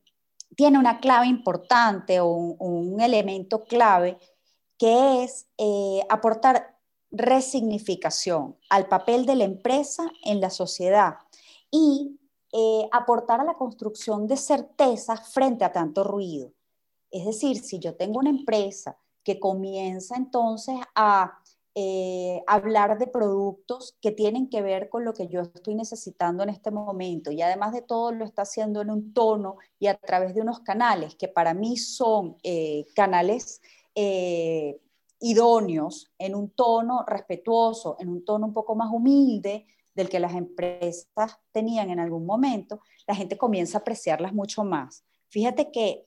tiene 0.54 0.78
una 0.78 1.00
clave 1.00 1.28
importante 1.28 2.21
o 2.21 2.26
un, 2.26 3.00
elemento 3.00 3.64
clave 3.64 4.18
que 4.76 5.25
es 5.25 5.47
eh, 5.57 6.02
aportar 6.11 6.76
resignificación 7.11 8.59
al 8.68 8.87
papel 8.87 9.25
de 9.25 9.37
la 9.37 9.45
empresa 9.45 10.12
en 10.25 10.42
la 10.42 10.50
sociedad 10.50 11.14
y 11.71 12.18
eh, 12.52 12.87
aportar 12.92 13.40
a 13.40 13.45
la 13.45 13.54
construcción 13.54 14.26
de 14.26 14.37
certezas 14.37 15.33
frente 15.33 15.64
a 15.64 15.73
tanto 15.73 16.04
ruido. 16.04 16.52
Es 17.11 17.25
decir, 17.25 17.57
si 17.61 17.78
yo 17.78 17.97
tengo 17.97 18.18
una 18.18 18.28
empresa 18.28 18.99
que 19.25 19.40
comienza 19.40 20.16
entonces 20.16 20.76
a 20.95 21.38
eh, 21.81 22.43
hablar 22.49 22.99
de 22.99 23.07
productos 23.07 23.97
que 24.03 24.11
tienen 24.11 24.51
que 24.51 24.63
ver 24.63 24.89
con 24.89 25.05
lo 25.05 25.15
que 25.15 25.29
yo 25.29 25.43
estoy 25.43 25.77
necesitando 25.77 26.43
en 26.43 26.49
este 26.49 26.73
momento 26.73 27.31
y 27.31 27.41
además 27.41 27.73
de 27.73 27.83
todo 27.83 28.11
lo 28.11 28.25
está 28.25 28.43
haciendo 28.43 28.83
en 28.83 28.91
un 28.91 29.13
tono 29.13 29.59
y 29.79 29.87
a 29.87 29.95
través 29.95 30.35
de 30.35 30.41
unos 30.41 30.59
canales 30.59 31.15
que 31.15 31.29
para 31.29 31.55
mí 31.55 31.77
son 31.77 32.37
eh, 32.43 32.85
canales 32.97 33.61
eh, 33.95 34.81
idóneos, 35.21 36.11
en 36.19 36.35
un 36.35 36.51
tono 36.51 37.05
respetuoso, 37.07 37.95
en 38.01 38.09
un 38.09 38.25
tono 38.25 38.47
un 38.47 38.55
poco 38.55 38.75
más 38.75 38.91
humilde 38.93 39.65
del 39.95 40.09
que 40.09 40.19
las 40.19 40.35
empresas 40.35 41.39
tenían 41.53 41.91
en 41.91 42.01
algún 42.01 42.27
momento, 42.27 42.81
la 43.07 43.15
gente 43.15 43.39
comienza 43.39 43.79
a 43.79 43.83
apreciarlas 43.83 44.33
mucho 44.33 44.65
más. 44.65 45.05
Fíjate 45.29 45.71
que 45.71 46.07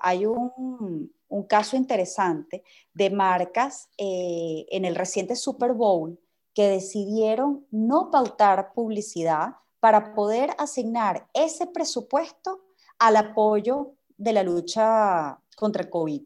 hay 0.00 0.26
un, 0.26 1.14
un 1.28 1.44
caso 1.44 1.76
interesante 1.76 2.64
de 2.94 3.10
marcas 3.10 3.88
eh, 3.98 4.66
en 4.70 4.84
el 4.84 4.94
reciente 4.94 5.36
Super 5.36 5.72
Bowl 5.72 6.18
que 6.54 6.68
decidieron 6.68 7.66
no 7.70 8.10
pautar 8.10 8.72
publicidad 8.72 9.56
para 9.80 10.14
poder 10.14 10.50
asignar 10.58 11.28
ese 11.32 11.66
presupuesto 11.66 12.64
al 12.98 13.16
apoyo 13.16 13.92
de 14.16 14.32
la 14.32 14.42
lucha 14.42 15.38
contra 15.56 15.82
el 15.82 15.90
COVID. 15.90 16.22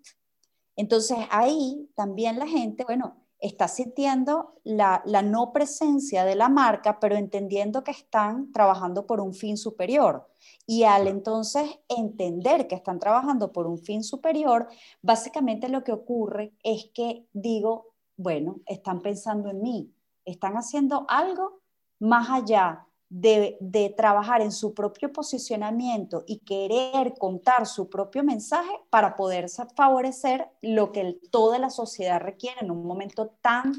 Entonces 0.77 1.19
ahí 1.31 1.89
también 1.95 2.39
la 2.39 2.47
gente, 2.47 2.85
bueno, 2.85 3.22
está 3.43 3.67
sintiendo 3.67 4.55
la, 4.63 5.03
no 5.25 5.53
presencia 5.53 6.25
de 6.25 6.37
la 6.37 6.49
marca, 6.49 7.01
pero 7.01 7.17
entendiendo 7.17 7.83
que 7.83 7.91
están 7.91 8.53
trabajando 8.53 9.05
por 9.05 9.21
un 9.21 9.35
fin 9.35 9.57
superior. 9.57 10.29
Y 10.65 10.85
al 10.85 11.09
entonces 11.09 11.81
entender 11.89 12.69
que 12.69 12.77
están 12.77 13.01
trabajando 13.01 13.53
por 13.53 13.67
un 13.67 13.79
fin 13.79 14.05
superior, 14.05 14.69
básicamente 15.03 15.69
lo 15.69 15.83
que 15.83 15.91
ocurre 15.91 16.55
es 16.63 16.91
que 16.95 17.27
digo, 17.33 17.95
bueno, 18.17 18.61
están 18.65 19.01
pensando 19.01 19.51
en 19.51 19.61
mí, 19.61 19.93
están 20.25 20.55
haciendo 20.55 21.05
algo 21.09 21.61
más 21.99 22.31
allá 22.31 22.87
de, 23.13 23.95
trabajar 23.95 24.41
en 24.41 24.51
su 24.51 24.73
propio 24.73 25.13
posicionamiento 25.13 26.25
y 26.27 26.39
querer 26.39 27.13
contar 27.19 27.67
su 27.67 27.91
propio 27.91 28.25
mensaje 28.25 28.71
para 28.89 29.17
poder 29.17 29.49
favorecer 29.77 30.49
lo 30.63 30.93
que 30.93 31.19
toda 31.31 31.59
la 31.59 31.69
sociedad 31.69 32.21
requiere 32.21 32.63
en 32.63 32.71
un 32.71 32.87
momento 32.87 33.35
tan 33.43 33.75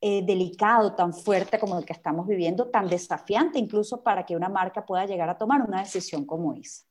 eh, 0.00 0.24
delicado, 0.24 0.94
tan 0.94 1.12
fuerte 1.12 1.58
como 1.58 1.76
el 1.76 1.84
que 1.84 1.94
estamos 1.94 2.28
viviendo, 2.28 2.68
tan 2.68 2.86
desafiante 2.86 3.58
incluso 3.58 4.02
para 4.04 4.24
que 4.24 4.36
una 4.36 4.48
marca 4.48 4.86
pueda 4.86 5.04
llegar 5.04 5.28
a 5.28 5.38
tomar 5.38 5.62
una 5.62 5.80
decisión 5.80 6.24
como 6.24 6.54
esa. 6.54 6.84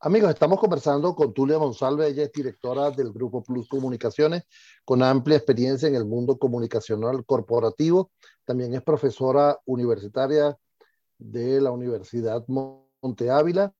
Amigos, 0.00 0.30
estamos 0.30 0.58
conversando 0.58 1.14
con 1.14 1.32
Tulia 1.34 1.58
Monsalve, 1.58 2.08
ella 2.08 2.24
es 2.24 2.32
directora 2.32 2.90
del 2.90 3.12
Grupo 3.12 3.42
Plus 3.42 3.68
Comunicaciones, 3.68 4.44
con 4.84 5.02
amplia 5.02 5.36
experiencia 5.36 5.88
en 5.88 5.94
el 5.94 6.06
mundo 6.06 6.38
comunicacional 6.38 7.24
corporativo. 7.26 8.10
También 8.44 8.74
es 8.74 8.82
profesora 8.82 9.60
universitaria 9.64 10.58
de 11.24 11.60
la 11.60 11.70
Universidad 11.70 12.44
Monte 12.48 13.30
Ávila. 13.30 13.72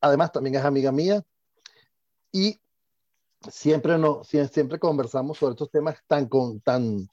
Además, 0.00 0.32
también 0.32 0.56
es 0.56 0.64
amiga 0.64 0.92
mía 0.92 1.22
y 2.32 2.60
siempre, 3.50 3.98
no, 3.98 4.22
siempre 4.24 4.78
conversamos 4.78 5.38
sobre 5.38 5.52
estos 5.52 5.70
temas 5.70 5.96
tan, 6.06 6.26
con, 6.28 6.60
tan, 6.60 7.08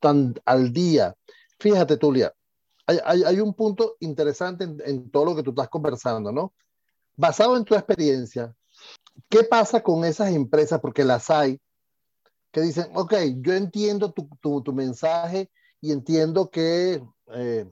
tan 0.00 0.34
al 0.44 0.72
día. 0.72 1.14
Fíjate, 1.58 1.96
Tulia, 1.96 2.32
hay, 2.86 3.22
hay, 3.24 3.40
un 3.40 3.54
punto 3.54 3.96
interesante 4.00 4.64
en, 4.64 4.82
en, 4.84 5.10
todo 5.10 5.24
lo 5.24 5.36
que 5.36 5.42
tú 5.42 5.50
estás 5.50 5.68
conversando, 5.68 6.30
¿no? 6.30 6.54
Basado 7.16 7.56
en 7.56 7.64
tu 7.64 7.74
experiencia, 7.74 8.54
¿qué 9.28 9.42
pasa 9.42 9.82
con 9.82 10.04
esas 10.04 10.30
empresas? 10.32 10.80
Porque 10.80 11.04
las 11.04 11.30
hay, 11.30 11.60
que 12.52 12.60
dicen, 12.60 12.86
ok, 12.94 13.14
yo 13.40 13.54
entiendo 13.54 14.12
tu, 14.12 14.28
tu, 14.40 14.62
tu 14.62 14.72
mensaje 14.72 15.50
y 15.80 15.92
entiendo 15.92 16.50
que 16.50 17.02
eh, 17.32 17.70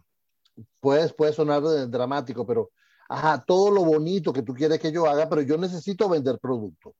puede, 0.80 1.08
puede 1.10 1.32
sonar 1.32 1.62
dramático, 1.88 2.46
pero, 2.46 2.70
ajá, 3.08 3.44
todo 3.46 3.70
lo 3.70 3.84
bonito 3.84 4.32
que 4.32 4.42
tú 4.42 4.54
quieres 4.54 4.78
que 4.78 4.92
yo 4.92 5.06
haga, 5.06 5.28
pero 5.28 5.42
yo 5.42 5.56
necesito 5.56 6.08
vender 6.08 6.38
productos. 6.38 6.94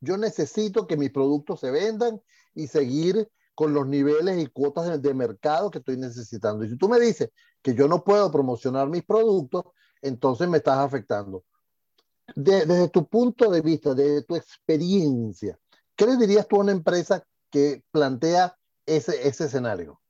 Yo 0.00 0.16
necesito 0.18 0.86
que 0.86 0.96
mis 0.96 1.10
productos 1.10 1.60
se 1.60 1.70
vendan 1.70 2.20
y 2.54 2.66
seguir 2.66 3.28
con 3.54 3.72
los 3.72 3.86
niveles 3.86 4.42
y 4.42 4.46
cuotas 4.46 5.00
de, 5.00 5.14
mercado 5.14 5.70
que 5.70 5.78
estoy 5.78 5.96
necesitando. 5.96 6.64
Y 6.64 6.70
si 6.70 6.76
tú 6.76 6.88
me 6.88 7.00
dices 7.00 7.30
que 7.62 7.74
yo 7.74 7.88
no 7.88 8.02
puedo 8.04 8.30
promocionar 8.30 8.88
mis 8.88 9.04
productos, 9.04 9.64
entonces 10.02 10.48
me 10.48 10.58
estás 10.58 10.78
afectando. 10.78 11.44
desde 12.34 12.88
tu 12.88 13.06
punto 13.08 13.50
de 13.50 13.60
vista, 13.60 13.94
desde 13.94 14.22
tu 14.22 14.34
experiencia, 14.34 15.58
¿qué 15.94 16.06
le 16.06 16.16
dirías 16.16 16.48
tú 16.48 16.56
a 16.56 16.60
una 16.60 16.72
empresa 16.72 17.24
que 17.50 17.84
plantea 17.90 18.56
ese, 18.86 19.26
ese 19.28 19.44
escenario? 19.44 20.00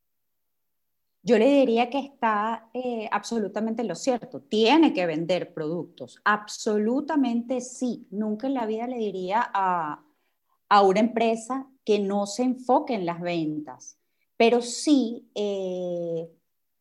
Yo 1.27 1.39
le 1.39 1.47
diría 1.47 1.89
que 1.89 2.01
está 2.01 2.69
eh, 2.75 3.09
absolutamente 3.11 3.83
lo 3.83 3.95
cierto. 3.95 4.43
Tiene 4.43 4.93
que 4.93 5.07
vender 5.07 5.55
productos. 5.55 6.21
Absolutamente 6.23 7.63
sí. 7.63 8.07
Nunca 8.11 8.47
en 8.47 8.53
la 8.53 8.67
vida 8.67 8.87
le 8.87 8.99
diría 8.99 9.51
a, 9.55 10.05
una 10.83 11.01
empresa 11.01 11.67
que 11.83 11.99
no 11.99 12.27
se 12.27 12.43
enfoque 12.43 12.95
en 12.95 13.07
las 13.07 13.21
ventas, 13.21 13.97
pero 14.37 14.61
sí 14.61 15.31
eh, 15.35 16.29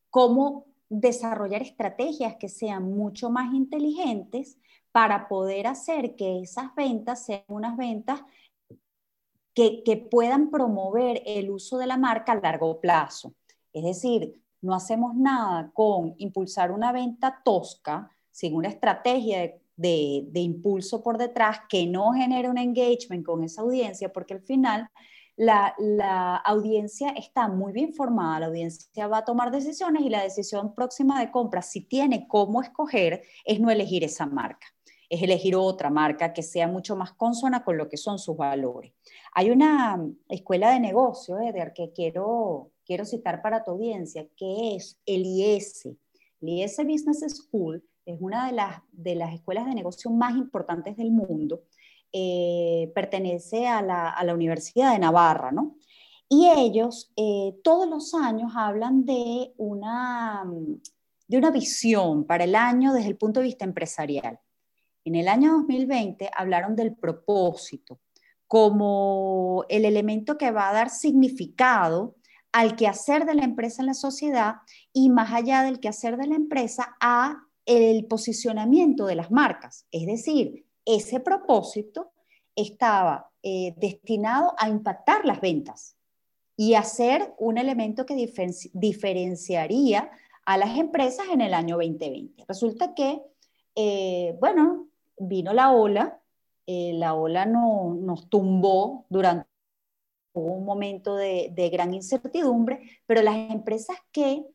cómo 0.09 0.65
desarrollar 0.89 1.62
estrategias 1.62 2.35
que 2.35 2.50
sean 2.50 2.91
mucho 2.91 3.29
más 3.29 3.53
inteligentes 3.53 4.57
para 4.91 5.27
poder 5.27 5.67
hacer 5.67 6.15
que 6.15 6.41
esas 6.41 6.73
ventas 6.75 7.23
sean 7.25 7.43
unas 7.47 7.77
ventas 7.77 8.21
que, 9.53 9.83
que 9.83 9.95
puedan 9.95 10.50
promover 10.50 11.21
el 11.25 11.51
uso 11.51 11.77
de 11.77 11.88
la 11.88 11.97
marca 11.97 12.31
a 12.31 12.41
largo 12.41 12.81
plazo. 12.81 13.35
Es 13.74 13.84
decir, 13.84 14.42
no 14.62 14.74
hacemos 14.74 15.15
nada 15.15 15.72
con 15.74 16.15
impulsar 16.18 16.72
una 16.72 16.92
venta 16.92 17.42
tosca, 17.44 18.10
sin 18.32 18.56
una 18.56 18.70
estrategia 18.70 19.53
de, 19.75 20.32
impulso 20.36 21.03
por 21.03 21.18
detrás 21.18 21.60
que 21.68 21.86
no 21.86 22.13
genere 22.13 22.50
un 22.50 22.58
engagement 22.58 23.25
con 23.25 23.44
esa 23.44 23.62
audiencia, 23.62 24.12
porque 24.12 24.36
al 24.36 24.42
final 24.42 24.89
la, 25.36 25.74
la, 25.80 26.36
audiencia 26.38 27.10
está 27.10 27.48
muy 27.48 27.74
bien 27.74 27.94
formada, 27.94 28.42
la 28.42 28.46
audiencia 28.48 29.08
va 29.08 29.20
a 29.20 29.25
tomar 29.25 29.51
decisiones 29.51 30.03
y 30.03 30.10
la 30.10 30.24
decisión 30.24 30.75
próxima 30.75 31.20
de 31.20 31.32
compra, 31.32 31.62
si 31.62 31.82
tiene 31.82 32.27
cómo 32.27 32.62
escoger, 32.62 33.24
es 33.46 33.60
no 33.60 33.72
elegir 33.72 34.03
esa 34.03 34.25
marca, 34.27 34.68
es 35.10 35.22
elegir 35.22 35.56
otra 35.56 35.89
marca 35.89 36.34
que 36.34 36.44
sea 36.44 36.68
mucho 36.68 36.96
más 36.96 37.13
consona 37.13 37.63
con 37.63 37.77
lo 37.77 37.89
que 37.89 37.98
son 37.98 38.20
sus 38.20 38.38
valores. 38.38 38.94
Hay 39.34 39.50
una 39.50 40.00
escuela 40.30 40.72
de 40.72 40.80
negocio, 40.80 41.39
Eder, 41.39 41.74
que 41.74 41.92
quiero, 41.92 42.72
quiero 42.86 43.06
citar 43.06 43.42
para 43.42 43.63
tu 43.63 43.72
audiencia, 43.72 44.28
que 44.36 44.75
es 44.75 45.00
el 45.06 45.25
IES. 45.25 45.86
El 46.42 46.50
IES 46.50 46.78
Business 46.86 47.24
School 47.36 47.84
es 48.06 48.18
una 48.20 48.48
de 48.48 48.54
las, 48.54 48.82
de 48.92 49.16
las 49.16 49.34
escuelas 49.34 49.66
de 49.66 49.75
negocio 49.75 50.12
más 50.12 50.36
importantes 50.36 50.98
del 50.98 51.12
mundo. 51.12 51.63
Eh, 52.12 52.92
pertenece 52.94 53.68
a 53.68 53.82
la, 53.82 54.10
a 54.10 54.24
la, 54.24 54.36
Universidad 54.36 54.92
de 54.92 55.00
Navarra, 55.00 55.52
¿no? 55.52 55.78
Y 56.30 56.48
ellos 56.48 57.12
eh, 57.16 57.56
todos 57.63 57.90
los 57.90 58.13
años 58.13 58.54
hablan 58.56 59.06
de 59.06 59.54
una, 59.58 60.44
de 61.28 61.38
una 61.38 61.52
visión 61.52 62.25
para 62.25 62.44
el 62.44 62.56
año 62.56 62.94
desde 62.94 63.10
el 63.10 63.18
punto 63.18 63.40
de 63.40 63.48
vista 63.48 63.66
empresarial. 63.66 64.40
En 65.06 65.16
el 65.16 65.28
año 65.28 65.52
2020 65.54 66.30
hablaron 66.36 66.75
del 66.75 66.96
propósito, 66.96 68.00
como 68.48 69.66
el 69.70 69.86
elemento 69.86 70.38
que 70.38 70.52
va 70.52 70.70
a 70.70 70.74
dar 70.74 70.90
significado 70.90 72.16
al 72.53 72.75
quehacer 72.75 73.25
de 73.25 73.36
la 73.36 73.43
empresa 73.43 73.81
en 73.81 73.88
la 73.88 73.93
sociedad 73.93 74.55
y 74.93 75.10
más 75.10 75.33
allá 75.33 75.63
del 75.63 75.79
quehacer 75.79 76.15
de 76.17 76.27
la 76.27 76.36
empresa 76.36 76.95
a 77.01 77.43
el 77.65 78.05
posicionamiento 78.05 79.05
de 79.05 79.15
las 79.15 79.31
marcas, 79.31 79.88
es 79.91 80.05
decir, 80.05 80.65
ese 80.86 81.19
propósito 81.19 82.12
estaba 82.55 83.31
eh, 83.41 83.74
destinado 83.77 84.53
a 84.57 84.69
impactar 84.69 85.25
las 85.25 85.41
ventas 85.41 85.95
y 86.55 86.75
a 86.75 86.83
ser 86.83 87.33
un 87.39 87.57
elemento 87.57 88.05
que 88.05 88.15
diferenciaría 88.74 90.12
a 90.45 90.57
las 90.57 90.77
empresas 90.77 91.25
en 91.31 91.41
el 91.41 91.53
año 91.53 91.77
2020. 91.77 92.45
Resulta 92.48 92.93
que, 92.93 93.22
eh, 93.75 94.38
bueno, 94.39 94.88
vino 95.17 95.53
la 95.53 95.72
ola, 95.72 96.19
eh, 96.67 96.91
la 96.93 97.15
ola 97.15 97.45
no, 97.45 97.95
nos 98.00 98.29
tumbó 98.29 99.05
durante 99.10 99.48
un 100.34 100.66
momento 100.66 101.16
de, 101.16 101.52
de 101.54 101.70
gran 101.70 101.94
incertidumbre, 101.94 102.82
pero 103.06 103.22
las 103.22 103.52
empresas 103.52 103.98
que 104.12 104.46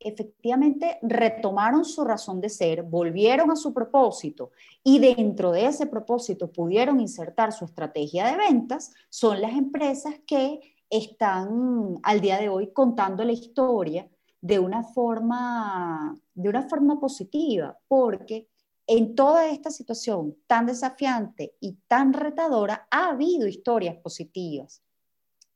efectivamente 0.00 0.98
retomaron 1.02 1.84
su 1.84 2.04
razón 2.04 2.40
de 2.40 2.48
ser, 2.48 2.82
volvieron 2.82 3.50
a 3.50 3.56
su 3.56 3.74
propósito 3.74 4.52
y 4.84 4.98
dentro 4.98 5.50
de 5.50 5.66
ese 5.66 5.86
propósito 5.86 6.52
pudieron 6.52 7.00
insertar 7.00 7.52
su 7.52 7.64
estrategia 7.64 8.26
de 8.26 8.36
ventas, 8.36 8.92
son 9.08 9.40
las 9.40 9.52
empresas 9.52 10.14
que 10.26 10.60
están 10.90 11.96
al 12.02 12.20
día 12.20 12.38
de 12.38 12.48
hoy 12.48 12.72
contando 12.72 13.24
la 13.24 13.32
historia 13.32 14.08
de 14.40 14.58
una 14.58 14.84
forma, 14.84 16.16
de 16.34 16.48
una 16.48 16.68
forma 16.68 17.00
positiva, 17.00 17.76
porque 17.88 18.48
en 18.86 19.14
toda 19.14 19.50
esta 19.50 19.70
situación 19.70 20.36
tan 20.46 20.66
desafiante 20.66 21.54
y 21.60 21.76
tan 21.88 22.12
retadora 22.12 22.86
ha 22.90 23.10
habido 23.10 23.48
historias 23.48 23.96
positivas. 23.96 24.82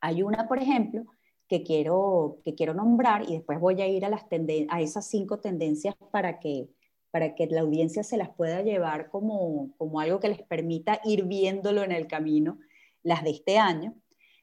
Hay 0.03 0.23
una, 0.25 0.49
por 0.49 0.61
ejemplo, 0.61 1.05
que 1.47 1.63
quiero, 1.63 2.41
que 2.45 2.55
quiero 2.55 2.75
nombrar 2.75 3.23
y 3.23 3.35
después 3.35 3.61
voy 3.61 3.81
a 3.81 3.87
ir 3.87 4.05
a, 4.05 4.09
las 4.09 4.25
a 4.69 4.81
esas 4.81 5.07
cinco 5.07 5.39
tendencias 5.39 5.95
para 6.11 6.41
que, 6.41 6.69
para 7.13 7.37
que 7.37 7.47
la 7.47 7.61
audiencia 7.61 8.03
se 8.03 8.17
las 8.17 8.31
pueda 8.31 8.63
llevar 8.63 9.11
como, 9.11 9.73
como 9.79 10.01
algo 10.01 10.19
que 10.19 10.29
les 10.29 10.43
permita 10.43 11.01
ir 11.05 11.25
viéndolo 11.25 11.85
en 11.85 11.93
el 11.93 12.09
camino, 12.09 12.59
las 13.05 13.23
de 13.23 13.31
este 13.31 13.59
año. 13.59 13.95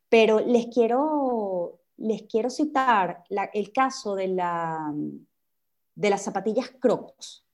Pero 0.08 0.40
les 0.40 0.68
quiero, 0.68 1.82
les 1.98 2.24
quiero 2.24 2.50
citar 2.50 3.26
el 3.54 3.74
caso 3.74 4.16
de, 4.16 4.30
la, 4.30 4.94
de 5.94 6.10
las 6.10 6.22
zapatillas 6.22 6.72
Crocs, 6.80 7.46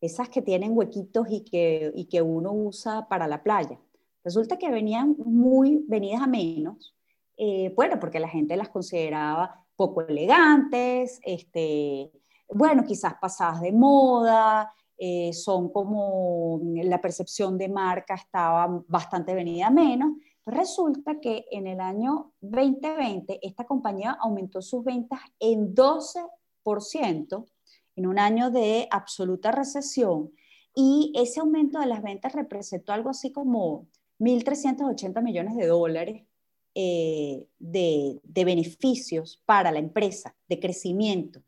esas 0.00 0.28
que 0.28 0.42
tienen 0.42 0.76
huequitos 0.76 1.28
y 1.30 1.42
que, 1.42 1.92
y 1.94 2.06
que 2.06 2.22
uno 2.22 2.52
usa 2.52 3.06
para 3.08 3.28
la 3.28 3.44
playa. 3.44 3.78
Resulta 4.24 4.58
que 4.58 4.68
venían 4.68 5.14
muy 5.18 5.84
venidas 5.86 6.22
a 6.22 6.26
menos 6.26 6.96
eh, 7.42 7.72
bueno, 7.74 7.98
porque 7.98 8.20
la 8.20 8.28
gente 8.28 8.54
las 8.54 8.68
consideraba 8.68 9.64
poco 9.74 10.02
elegantes, 10.02 11.18
este, 11.22 12.12
bueno, 12.50 12.84
quizás 12.84 13.14
pasadas 13.18 13.62
de 13.62 13.72
moda, 13.72 14.70
eh, 14.98 15.32
son 15.32 15.72
como 15.72 16.60
la 16.84 17.00
percepción 17.00 17.56
de 17.56 17.70
marca 17.70 18.14
estaba 18.14 18.82
bastante 18.86 19.32
venida 19.32 19.70
menos. 19.70 20.18
Resulta 20.44 21.18
que 21.18 21.46
en 21.50 21.66
el 21.66 21.80
año 21.80 22.34
2020 22.42 23.38
esta 23.40 23.64
compañía 23.64 24.18
aumentó 24.20 24.60
sus 24.60 24.84
ventas 24.84 25.20
en 25.38 25.74
12% 25.74 27.46
en 27.96 28.06
un 28.06 28.18
año 28.18 28.50
de 28.50 28.86
absoluta 28.90 29.50
recesión 29.50 30.30
y 30.74 31.10
ese 31.16 31.40
aumento 31.40 31.80
de 31.80 31.86
las 31.86 32.02
ventas 32.02 32.34
representó 32.34 32.92
algo 32.92 33.08
así 33.08 33.32
como 33.32 33.86
1.380 34.18 35.22
millones 35.22 35.56
de 35.56 35.66
dólares 35.66 36.26
eh, 36.74 37.46
de, 37.58 38.20
beneficios 38.22 39.42
para 39.44 39.72
la 39.72 39.80
empresa, 39.80 40.36
de 40.48 40.60
crecimiento. 40.60 41.42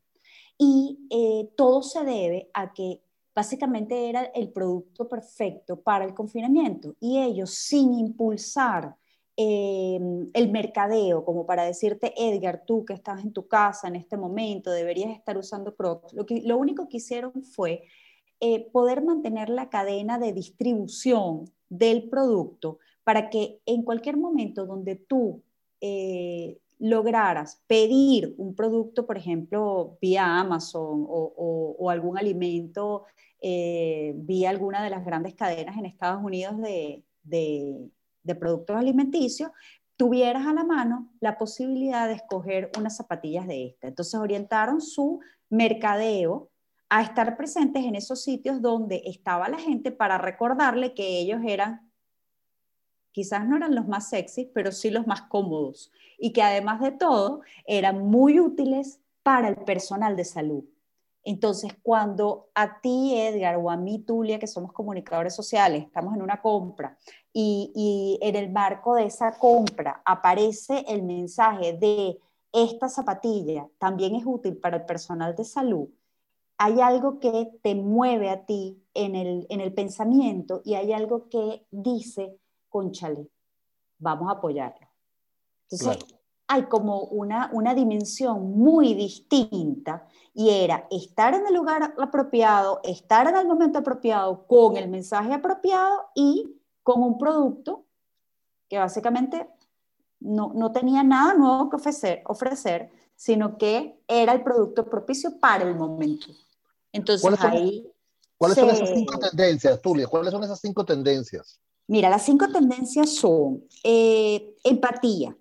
Y 0.57 0.99
eh, 1.09 1.49
todo 1.55 1.81
se 1.81 2.03
debe 2.03 2.49
a 2.53 2.73
que 2.73 3.01
básicamente 3.33 4.09
era 4.09 4.25
el 4.35 4.49
producto 4.49 5.07
perfecto 5.07 5.81
para 5.81 6.03
el 6.03 6.13
confinamiento 6.13 6.95
y 6.99 7.19
ellos 7.19 7.51
sin 7.51 7.93
impulsar 7.93 8.95
eh, 9.37 9.97
el 10.33 10.51
mercadeo, 10.51 11.23
como 11.23 11.45
para 11.45 11.63
decirte, 11.63 12.13
Edgar, 12.17 12.65
tú 12.67 12.83
que 12.83 12.93
estás 12.93 13.23
en 13.23 13.31
tu 13.31 13.47
casa 13.47 13.87
en 13.87 13.95
este 13.95 14.17
momento, 14.17 14.71
deberías 14.71 15.11
estar 15.11 15.37
usando 15.37 15.73
Crocs. 15.73 16.13
Lo, 16.13 16.25
lo 16.43 16.57
único 16.57 16.89
que 16.89 16.97
hicieron 16.97 17.43
fue 17.43 17.85
poder 18.73 19.01
mantener 19.01 19.47
la 19.47 19.69
cadena 19.69 20.19
de 20.19 20.33
distribución 20.33 21.45
del 21.69 22.09
producto 22.09 22.79
para 23.03 23.29
que 23.29 23.59
en 23.65 23.83
cualquier 23.83 24.17
momento 24.17 24.65
donde 24.65 24.95
tú 24.95 25.43
eh, 25.81 26.57
lograras 26.79 27.61
pedir 27.67 28.35
un 28.37 28.55
producto, 28.55 29.05
por 29.05 29.17
ejemplo, 29.17 29.97
vía 30.01 30.39
Amazon 30.39 31.05
o, 31.07 31.89
algún 31.89 32.17
alimento 32.17 33.03
eh, 33.41 34.13
vía 34.15 34.49
alguna 34.49 34.83
de 34.83 34.89
las 34.89 35.05
grandes 35.05 35.35
cadenas 35.35 35.77
en 35.77 35.85
Estados 35.85 36.23
Unidos 36.23 36.55
de, 36.61 37.03
de 37.23 38.35
productos 38.35 38.75
alimenticios, 38.75 39.51
tuvieras 39.97 40.47
a 40.47 40.53
la 40.53 40.63
mano 40.63 41.13
la 41.19 41.37
posibilidad 41.37 42.07
de 42.07 42.15
escoger 42.15 42.71
unas 42.77 42.97
zapatillas 42.97 43.47
de 43.47 43.67
esta. 43.67 43.87
Entonces 43.87 44.19
orientaron 44.19 44.81
su 44.81 45.19
mercadeo 45.49 46.49
a 46.89 47.01
estar 47.01 47.37
presentes 47.37 47.85
en 47.85 47.95
esos 47.95 48.23
sitios 48.23 48.61
donde 48.61 49.01
estaba 49.05 49.49
la 49.49 49.57
gente 49.57 49.91
para 49.91 50.17
recordarle 50.17 50.93
que 50.93 51.19
ellos 51.19 51.41
eran 51.45 51.91
quizás 53.13 53.47
no 53.47 53.55
eran 53.55 53.75
los 53.75 53.87
más 53.87 54.09
sexy, 54.09 54.51
pero 54.53 54.73
sí 54.73 54.89
los 54.89 55.07
más 55.07 55.21
cómodos 55.23 55.91
y 56.17 56.33
que 56.33 56.41
además 56.41 56.81
de 56.81 56.91
todo 56.91 57.41
eran 57.65 58.05
muy 58.05 58.39
útiles 58.39 58.99
para 59.23 59.47
el 59.47 59.55
personal 59.55 60.17
de 60.17 60.25
salud. 60.25 60.65
Entonces, 61.25 61.71
cuando 61.81 62.49
a 62.53 62.81
ti, 62.81 63.17
Edgar, 63.17 63.55
o 63.55 63.71
a 63.71 63.77
mí, 63.77 63.99
Tulia, 63.99 64.39
que 64.39 64.47
somos 64.47 64.73
comunicadores 64.73 65.33
sociales, 65.33 65.83
estamos 65.85 66.13
en 66.15 66.21
una 66.21 66.41
compra 66.41 66.97
y, 67.31 67.71
y 67.73 68.19
en 68.21 68.35
el 68.35 68.51
marco 68.51 68.95
de 68.95 69.05
esa 69.05 69.31
compra 69.39 70.01
aparece 70.03 70.83
el 70.89 71.03
mensaje 71.03 71.71
de 71.71 72.19
esta 72.53 72.87
zapatilla 72.87 73.67
también 73.79 74.15
es 74.15 74.23
útil 74.25 74.57
para 74.57 74.77
el 74.77 74.85
personal 74.85 75.35
de 75.35 75.43
salud, 75.43 75.89
hay 76.57 76.79
algo 76.79 77.19
que 77.19 77.51
te 77.63 77.75
mueve 77.75 78.29
a 78.29 78.45
ti 78.45 78.81
en 78.93 79.15
el, 79.15 79.47
en 79.49 79.59
el 79.59 79.73
pensamiento 79.73 80.61
y 80.63 80.75
hay 80.75 80.93
algo 80.93 81.27
que 81.29 81.65
dice, 81.71 82.37
conchale, 82.73 83.29
vamos 83.99 84.27
a 84.27 84.37
apoyarlo. 84.37 84.87
Entonces, 85.69 86.03
hay 86.47 86.63
como 86.63 87.01
una, 87.03 87.51
una 87.53 87.75
dimensión 87.75 88.57
muy 88.57 88.95
distinta 88.95 90.07
y 90.33 90.49
era 90.49 90.87
estar 90.89 91.35
en 91.35 91.45
el 91.45 91.53
lugar 91.53 91.93
apropiado, 91.99 92.81
estar 92.83 93.27
en 93.27 93.37
el 93.37 93.47
momento 93.47 93.79
apropiado, 93.79 94.47
con 94.47 94.75
el 94.75 94.89
mensaje 94.89 95.33
apropiado 95.33 96.09
y 96.15 96.59
con 96.81 97.03
un 97.03 97.17
producto 97.17 97.85
que 98.67 98.79
básicamente 98.79 99.47
no, 100.19 100.51
no 100.55 100.71
tenía 100.71 101.03
nada 101.03 101.35
nuevo 101.35 101.69
que 101.69 101.75
ofrecer, 101.75 102.23
ofrecer, 102.25 102.91
sino 103.15 103.57
que 103.57 104.01
era 104.07 104.33
el 104.33 104.43
producto 104.43 104.89
propicio 104.89 105.39
para 105.39 105.63
el 105.63 105.75
momento. 105.75 106.27
Entonces 106.91 107.39
ahí... 107.43 107.87
¿Cuáles 108.35 108.57
son 108.57 108.69
esas 108.71 108.89
cinco 108.89 109.17
tendencias, 109.19 109.81
Tulia? 109.81 110.07
¿Cuáles 110.07 110.31
son 110.31 110.43
esas 110.43 110.59
cinco 110.59 110.83
tendencias? 110.83 111.61
Mira, 111.87 112.09
las 112.09 112.23
cinco 112.23 112.47
tendencias 112.47 113.09
son 113.09 113.63
eh, 113.83 114.55
empatía. 114.63 115.35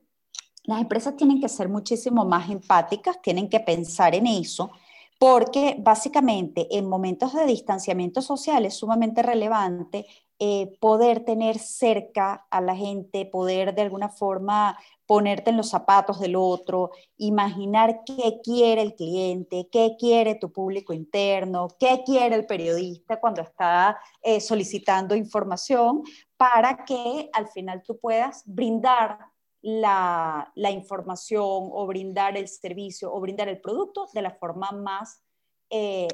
Las 0.64 0.80
empresas 0.80 1.16
tienen 1.16 1.40
que 1.40 1.48
ser 1.48 1.68
muchísimo 1.68 2.24
más 2.24 2.50
empáticas, 2.50 3.20
tienen 3.22 3.48
que 3.48 3.60
pensar 3.60 4.14
en 4.14 4.26
eso, 4.26 4.70
porque 5.18 5.76
básicamente 5.78 6.66
en 6.76 6.88
momentos 6.88 7.32
de 7.32 7.46
distanciamiento 7.46 8.22
social 8.22 8.66
es 8.66 8.74
sumamente 8.74 9.22
relevante 9.22 10.06
eh, 10.44 10.76
poder 10.80 11.24
tener 11.24 11.56
cerca 11.60 12.48
a 12.50 12.60
la 12.60 12.74
gente, 12.74 13.26
poder 13.26 13.76
de 13.76 13.82
alguna 13.82 14.08
forma 14.08 14.76
ponerte 15.06 15.50
en 15.50 15.56
los 15.56 15.68
zapatos 15.68 16.18
del 16.18 16.34
otro, 16.34 16.90
imaginar 17.16 18.00
qué 18.04 18.40
quiere 18.42 18.82
el 18.82 18.96
cliente, 18.96 19.68
qué 19.70 19.94
quiere 19.96 20.34
tu 20.34 20.50
público 20.50 20.92
interno, 20.92 21.68
qué 21.78 22.02
quiere 22.04 22.34
el 22.34 22.44
periodista 22.44 23.20
cuando 23.20 23.40
está 23.40 24.00
eh, 24.20 24.40
solicitando 24.40 25.14
información, 25.14 26.02
para 26.36 26.84
que 26.84 27.30
al 27.34 27.46
final 27.46 27.84
tú 27.86 28.00
puedas 28.00 28.42
brindar 28.44 29.20
la, 29.60 30.50
información 30.56 31.68
o 31.70 31.86
brindar 31.86 32.36
el 32.36 32.48
servicio 32.48 33.14
o 33.14 33.20
brindar 33.20 33.48
el 33.48 33.60
producto 33.60 34.08
de 34.12 34.22
la 34.22 34.32
forma 34.32 34.72
más 34.72 35.22
eh, 35.70 36.08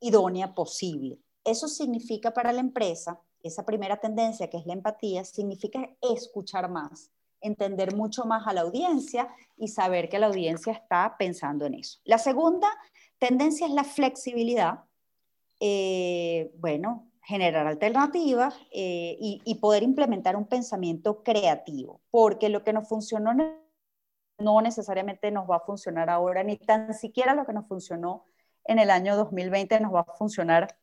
idónea 0.00 0.52
posible. 0.52 1.20
Eso 1.44 1.68
significa 1.68 2.32
para 2.32 2.52
la 2.52 2.58
empresa, 2.58 3.20
esa 3.44 3.64
primera 3.64 3.98
tendencia 3.98 4.48
que 4.48 4.56
es 4.56 4.66
la 4.66 4.72
empatía, 4.72 5.24
significa 5.24 5.90
escuchar 6.00 6.70
más, 6.70 7.10
entender 7.40 7.94
mucho 7.94 8.24
más 8.24 8.46
a 8.46 8.52
la 8.52 8.62
audiencia 8.62 9.28
y 9.56 9.68
saber 9.68 10.08
que 10.08 10.18
la 10.18 10.26
audiencia 10.26 10.72
está 10.72 11.14
pensando 11.18 11.66
en 11.66 11.74
eso. 11.74 12.00
La 12.04 12.18
segunda 12.18 12.68
tendencia 13.18 13.66
es 13.66 13.72
la 13.72 13.84
flexibilidad. 13.84 14.80
Eh, 15.60 16.52
bueno, 16.58 17.10
generar 17.22 17.66
alternativas 17.66 18.54
eh, 18.72 19.16
y, 19.18 19.54
poder 19.56 19.82
implementar 19.82 20.36
un 20.36 20.46
pensamiento 20.46 21.22
creativo, 21.22 22.00
porque 22.10 22.48
lo 22.48 22.64
que 22.64 22.72
nos 22.72 22.88
funcionó 22.88 23.32
no 24.38 24.60
necesariamente 24.60 25.30
nos 25.30 25.48
va 25.48 25.56
a 25.56 25.60
funcionar 25.60 26.10
ahora, 26.10 26.42
ni 26.42 26.56
tan 26.56 26.92
siquiera 26.92 27.34
lo 27.34 27.46
que 27.46 27.52
nos 27.52 27.66
funcionó 27.66 28.26
en 28.64 28.78
el 28.78 28.90
año 28.90 29.16
2020 29.16 29.80
nos 29.80 29.94
va 29.94 30.00
a 30.00 30.16
funcionar 30.16 30.76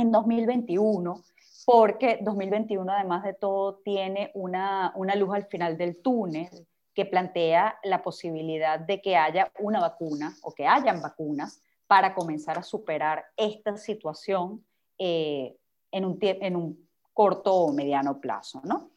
en 0.00 0.12
2021 0.12 1.22
porque 1.66 2.18
2021 2.22 2.90
además 2.90 3.24
de 3.24 3.34
todo 3.34 3.76
tiene 3.84 4.30
una, 4.32 4.90
una 4.96 5.14
luz 5.14 5.34
al 5.34 5.44
final 5.44 5.76
del 5.76 6.00
túnel 6.00 6.48
que 6.94 7.04
plantea 7.04 7.78
la 7.84 8.02
posibilidad 8.02 8.80
de 8.80 9.02
que 9.02 9.16
haya 9.16 9.52
una 9.58 9.78
vacuna 9.78 10.34
o 10.42 10.54
que 10.54 10.66
hayan 10.66 11.02
vacunas 11.02 11.62
para 11.86 12.14
comenzar 12.14 12.58
a 12.58 12.62
superar 12.62 13.26
esta 13.36 13.76
situación 13.76 14.64
eh, 14.98 15.56
en, 15.92 16.04
un, 16.06 16.18
en, 16.20 16.56
un, 16.56 16.88
corto 17.12 17.54
o 17.54 17.72
mediano 17.72 18.18
plazo. 18.20 18.62
¿no? 18.64 18.90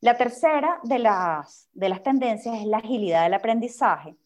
La 0.00 0.16
tercera 0.16 0.80
de 0.82 0.98
las, 0.98 1.68
de 1.72 1.88
las 1.88 2.02
tendencias 2.02 2.56
es 2.56 2.66
la 2.66 2.78
agilidad 2.78 3.22
del 3.22 3.34
aprendizaje. 3.34 4.16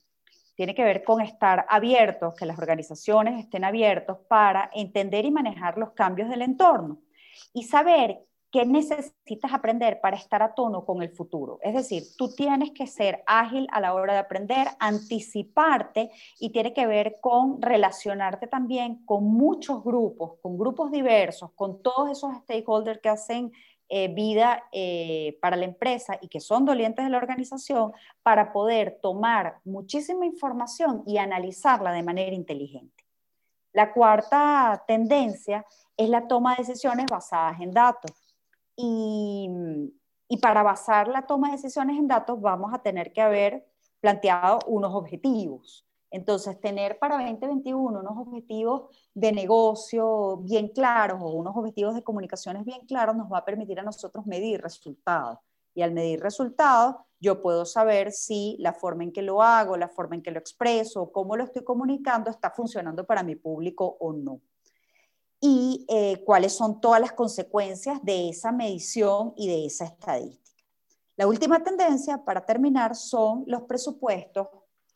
Tiene 0.55 0.75
que 0.75 0.85
ver 0.85 1.05
con 1.05 1.21
estar 1.21 1.67
abiertos, 1.69 2.35
que 2.35 2.47
las 2.47 2.59
organizaciones 2.59 3.39
estén 3.39 3.65
abiertos 3.65 4.19
para 4.29 4.71
entender 4.75 5.25
y 5.25 5.31
manejar 5.31 5.79
los 5.79 5.93
cambios 5.93 6.29
del 6.29 6.43
entorno 6.43 6.99
y 7.53 7.65
saber 7.65 8.27
qué 8.53 8.67
necesitas 8.67 9.53
aprender 9.55 9.99
para 10.03 10.17
estar 10.17 10.43
a 10.43 10.55
tono 10.55 10.85
con 10.85 11.03
el 11.03 11.09
futuro. 11.09 11.59
Es 11.63 11.75
decir, 11.75 12.03
tú 12.19 12.35
tienes 12.35 12.71
que 12.73 12.87
ser 12.87 13.25
ágil 13.27 13.67
a 13.73 13.81
la 13.81 13.95
hora 13.95 14.13
de 14.13 14.19
aprender, 14.19 14.69
anticiparte 14.79 16.11
y 16.39 16.51
tiene 16.51 16.75
que 16.75 16.87
ver 16.87 17.17
con 17.23 17.63
relacionarte 17.63 18.47
también 18.47 19.07
con 19.07 19.25
muchos 19.25 19.83
grupos, 19.83 20.35
con 20.43 20.59
grupos 20.59 20.93
diversos, 20.93 21.51
con 21.53 21.83
todos 21.83 22.11
esos 22.11 22.37
stakeholders 22.43 23.01
que 23.01 23.09
hacen 23.09 23.53
eh, 23.95 24.09
vida 24.09 24.65
eh, 24.73 25.39
para 25.43 25.55
la 25.55 25.67
empresa 25.67 26.17
y 26.23 26.29
que 26.29 26.41
son 26.41 26.65
dolientes 26.65 27.05
de 27.05 27.11
la 27.11 27.19
organización 27.19 27.93
para 28.23 28.51
poder 28.51 28.99
tomar 29.03 29.59
muchísima 29.67 30.25
información 30.25 31.03
y 31.07 31.19
analizarla 31.19 31.93
de 31.93 32.03
manera 32.03 32.35
inteligente. 32.35 33.05
La 33.75 33.93
cuarta 33.93 34.83
tendencia 34.89 35.67
es 35.95 36.09
la 36.09 36.27
toma 36.27 36.53
de 36.53 36.65
decisiones 36.65 37.05
basadas 37.11 37.61
en 37.61 37.71
datos. 37.71 38.13
Y, 38.75 39.51
y 40.27 40.39
para 40.39 40.63
basar 40.63 41.07
la 41.09 41.27
toma 41.27 41.49
de 41.49 41.57
decisiones 41.57 41.99
en 41.99 42.09
datos 42.09 42.41
vamos 42.41 42.73
a 42.73 42.79
tener 42.79 43.13
que 43.13 43.21
haber 43.21 43.67
planteado 44.01 44.61
unos 44.69 44.95
objetivos. 44.95 45.87
Entonces, 46.13 46.61
tener 46.61 46.99
para 46.99 47.17
2021 47.17 48.01
unos 48.01 48.17
objetivos 48.17 48.83
de 49.15 49.33
negocio 49.33 50.37
bien 50.39 50.69
claros 50.69 51.21
o 51.23 51.31
unos 51.31 51.57
objetivos 51.57 51.95
de 51.95 52.03
comunicaciones 52.03 52.65
bien 52.65 52.87
claros 52.87 53.17
nos 53.17 53.33
va 53.33 53.39
a 53.39 53.45
permitir 53.45 53.81
a 53.81 53.83
nosotros 53.83 54.27
medir 54.27 54.61
resultados. 54.61 55.39
Y 55.75 55.83
al 55.83 55.93
medir 55.93 56.21
resultados, 56.21 56.97
yo 57.19 57.41
puedo 57.41 57.65
saber 57.65 58.13
si 58.13 58.57
la 58.61 58.75
forma 58.75 59.05
en 59.05 59.13
que 59.13 59.23
lo 59.23 59.43
hago, 59.43 59.77
la 59.77 59.89
forma 59.89 60.15
en 60.15 60.23
que 60.23 60.31
lo 60.31 60.39
expreso, 60.39 61.11
cómo 61.11 61.37
lo 61.37 61.45
estoy 61.45 61.65
comunicando 61.65 62.31
está 62.31 62.51
funcionando 62.51 63.07
para 63.07 63.23
mi 63.23 63.35
público 63.37 63.97
o 63.99 64.13
no 64.13 64.41
y 65.45 65.85
eh, 65.89 66.23
cuáles 66.25 66.53
son 66.53 66.81
todas 66.81 67.01
las 67.01 67.13
consecuencias 67.13 67.99
de 68.05 68.29
esa 68.29 68.53
medición 68.53 69.35
y 69.37 69.49
de 69.49 69.67
esa 69.67 69.87
estadística. 69.87 70.63
La 71.17 71.27
última 71.27 71.63
tendencia, 71.65 72.25
para 72.25 72.47
terminar, 72.47 72.95
son 72.95 73.43
los 73.49 73.63
presupuestos. 73.63 74.47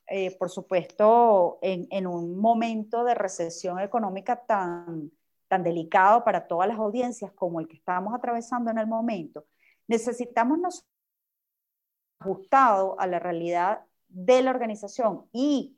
Eh, 0.09 0.37
por 0.39 0.51
supuesto, 0.51 1.59
en, 1.63 2.07
un 2.07 2.39
momento 2.39 3.03
de 3.03 3.15
recesión 3.15 3.81
económica 3.81 4.37
tan, 4.37 5.11
tan 5.49 5.65
delicado 5.65 6.23
para 6.23 6.47
todas 6.47 6.69
las 6.69 6.79
audiencias 6.79 7.33
como 7.33 7.59
el 7.59 7.67
que 7.67 7.77
estamos 7.77 8.15
atravesando 8.15 8.71
en 8.71 8.79
el 8.79 8.87
momento, 8.87 9.45
necesitamos 9.89 10.59
nosotros 10.59 10.91
ajustado 12.21 12.99
a 13.01 13.07
la 13.07 13.19
realidad 13.19 13.85
de 14.09 14.43
la 14.43 14.51
organización 14.51 15.27
y 15.33 15.77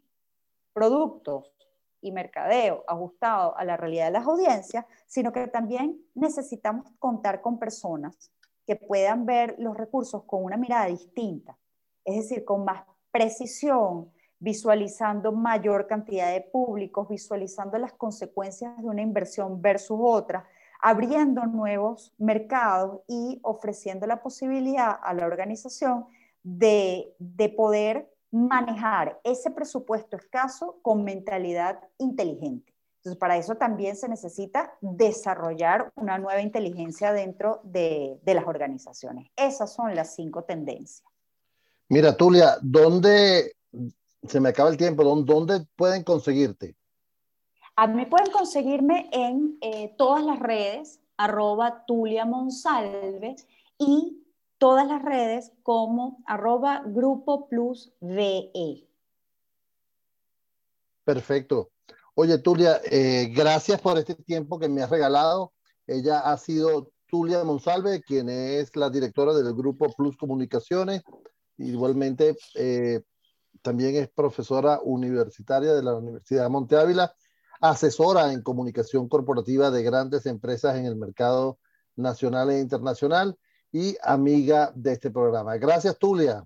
productos 0.73 1.53
y 2.01 2.12
mercadeo 2.12 2.85
ajustado 2.87 3.57
a 3.57 3.64
la 3.64 3.77
realidad 3.77 4.07
de 4.07 4.12
las 4.12 4.27
audiencias, 4.27 4.85
sino 5.07 5.33
que 5.33 5.49
también 5.49 6.01
necesitamos 6.14 6.91
contar 6.99 7.41
con 7.41 7.59
personas 7.59 8.31
que 8.67 8.77
puedan 8.77 9.25
ver 9.25 9.57
los 9.59 9.77
recursos 9.77 10.25
con 10.25 10.45
una 10.45 10.57
mirada 10.57 10.87
distinta, 10.87 11.59
es 12.05 12.17
decir, 12.17 12.45
con 12.45 12.64
más 12.64 12.85
precisión, 13.11 14.12
visualizando 14.38 15.33
mayor 15.33 15.87
cantidad 15.87 16.33
de 16.33 16.40
públicos, 16.40 17.09
visualizando 17.09 17.79
las 17.79 17.92
consecuencias 17.92 18.77
de 18.79 18.88
una 18.88 19.03
inversión 19.03 19.61
versus 19.61 19.98
otra, 20.01 20.46
abriendo 20.81 21.44
nuevos 21.46 22.14
mercados 22.18 23.01
y 23.09 23.40
ofreciendo 23.42 24.07
la 24.07 24.22
posibilidad 24.22 24.98
a 25.03 25.12
la 25.14 25.27
organización 25.27 26.07
de, 26.42 27.14
de 27.18 27.48
poder 27.48 28.11
manejar 28.31 29.20
ese 29.24 29.51
presupuesto 29.51 30.16
escaso 30.16 30.79
con 30.83 31.03
mentalidad 31.05 31.81
inteligente. 31.98 32.74
Entonces, 32.98 33.18
para 33.20 33.37
eso 33.37 33.55
también 33.55 33.96
se 33.96 34.09
necesita 34.09 34.77
desarrollar 34.81 35.92
una 35.94 36.18
nueva 36.18 36.42
inteligencia 36.42 37.12
dentro 37.12 37.61
de, 37.62 38.18
las 38.24 38.46
organizaciones. 38.46 39.31
Esas 39.37 39.72
son 39.72 39.94
las 39.94 40.14
cinco 40.14 40.42
tendencias. 40.42 41.09
Mira, 41.88 42.16
Tulia, 42.16 42.59
¿dónde, 42.61 43.53
se 44.26 44.40
me 44.40 44.50
acaba 44.50 44.70
el 44.70 44.76
tiempo, 44.76 45.04
¿dónde 45.04 45.66
pueden 45.76 46.02
conseguirte? 46.02 46.76
A 47.76 47.87
mí 47.87 48.07
pueden 48.07 48.33
conseguirme 48.33 49.09
en 49.12 49.57
eh, 49.61 49.94
todas 49.96 50.24
las 50.24 50.40
redes, 50.40 51.00
arroba 51.16 51.85
Tulia 51.87 52.24
Monsalve, 52.24 53.37
y 53.78 54.24
todas 54.59 54.87
las 54.88 55.02
redes 55.02 55.52
como 55.62 56.22
arroba 56.26 56.83
grupo 56.85 57.48
plus 57.48 57.92
VE. 58.00 58.85
Perfecto. 61.04 61.70
Oye, 62.14 62.37
Tulia, 62.38 62.81
eh, 62.90 63.33
gracias 63.33 63.81
por 63.81 63.96
este 63.96 64.16
tiempo 64.16 64.59
que 64.59 64.68
me 64.68 64.83
has 64.83 64.90
regalado. 64.90 65.52
Ella 65.87 66.18
ha 66.18 66.37
sido 66.37 66.90
Tulia 67.07 67.44
Monsalve, 67.44 68.02
quien 68.02 68.28
es 68.28 68.74
la 68.74 68.90
directora 68.90 69.33
del 69.33 69.54
Grupo 69.54 69.87
Plus 69.96 70.16
Comunicaciones. 70.16 71.02
Igualmente, 71.57 72.37
eh, 72.57 73.02
también 73.62 73.97
es 73.97 74.09
profesora 74.09 74.81
universitaria 74.83 75.75
de 75.75 75.83
la 75.83 75.94
Universidad 75.94 76.44
de 76.44 76.49
Monte 76.49 76.77
Ávila, 76.77 77.12
asesora 77.61 78.33
en 78.33 78.42
comunicación 78.42 79.09
corporativa 79.09 79.71
de 79.71 79.83
grandes 79.83 80.27
empresas 80.27 80.77
en 80.77 80.87
el 80.87 80.97
mercado 80.97 81.59
nacional 81.97 82.51
e 82.51 82.61
internacional 82.61 83.37
y 83.73 83.97
amiga 84.03 84.73
de 84.75 84.92
este 84.92 85.11
programa. 85.11 85.57
Gracias, 85.57 85.99
Tulia. 85.99 86.44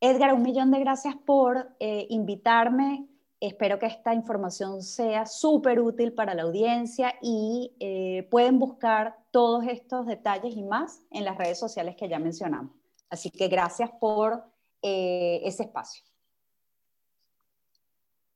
Edgar, 0.00 0.32
un 0.32 0.42
millón 0.42 0.70
de 0.70 0.80
gracias 0.80 1.14
por 1.26 1.74
eh, 1.78 2.06
invitarme. 2.08 3.06
Espero 3.38 3.78
que 3.78 3.86
esta 3.86 4.14
información 4.14 4.82
sea 4.82 5.26
súper 5.26 5.80
útil 5.80 6.12
para 6.12 6.34
la 6.34 6.42
audiencia 6.42 7.14
y 7.20 7.74
eh, 7.80 8.26
pueden 8.30 8.58
buscar 8.58 9.16
todos 9.30 9.64
estos 9.66 10.06
detalles 10.06 10.56
y 10.56 10.62
más 10.62 11.02
en 11.10 11.24
las 11.24 11.36
redes 11.36 11.58
sociales 11.58 11.96
que 11.96 12.08
ya 12.08 12.18
mencionamos. 12.18 12.72
Así 13.10 13.30
que 13.30 13.48
gracias 13.48 13.90
por 13.98 14.44
eh, 14.82 15.40
ese 15.44 15.64
espacio. 15.64 16.02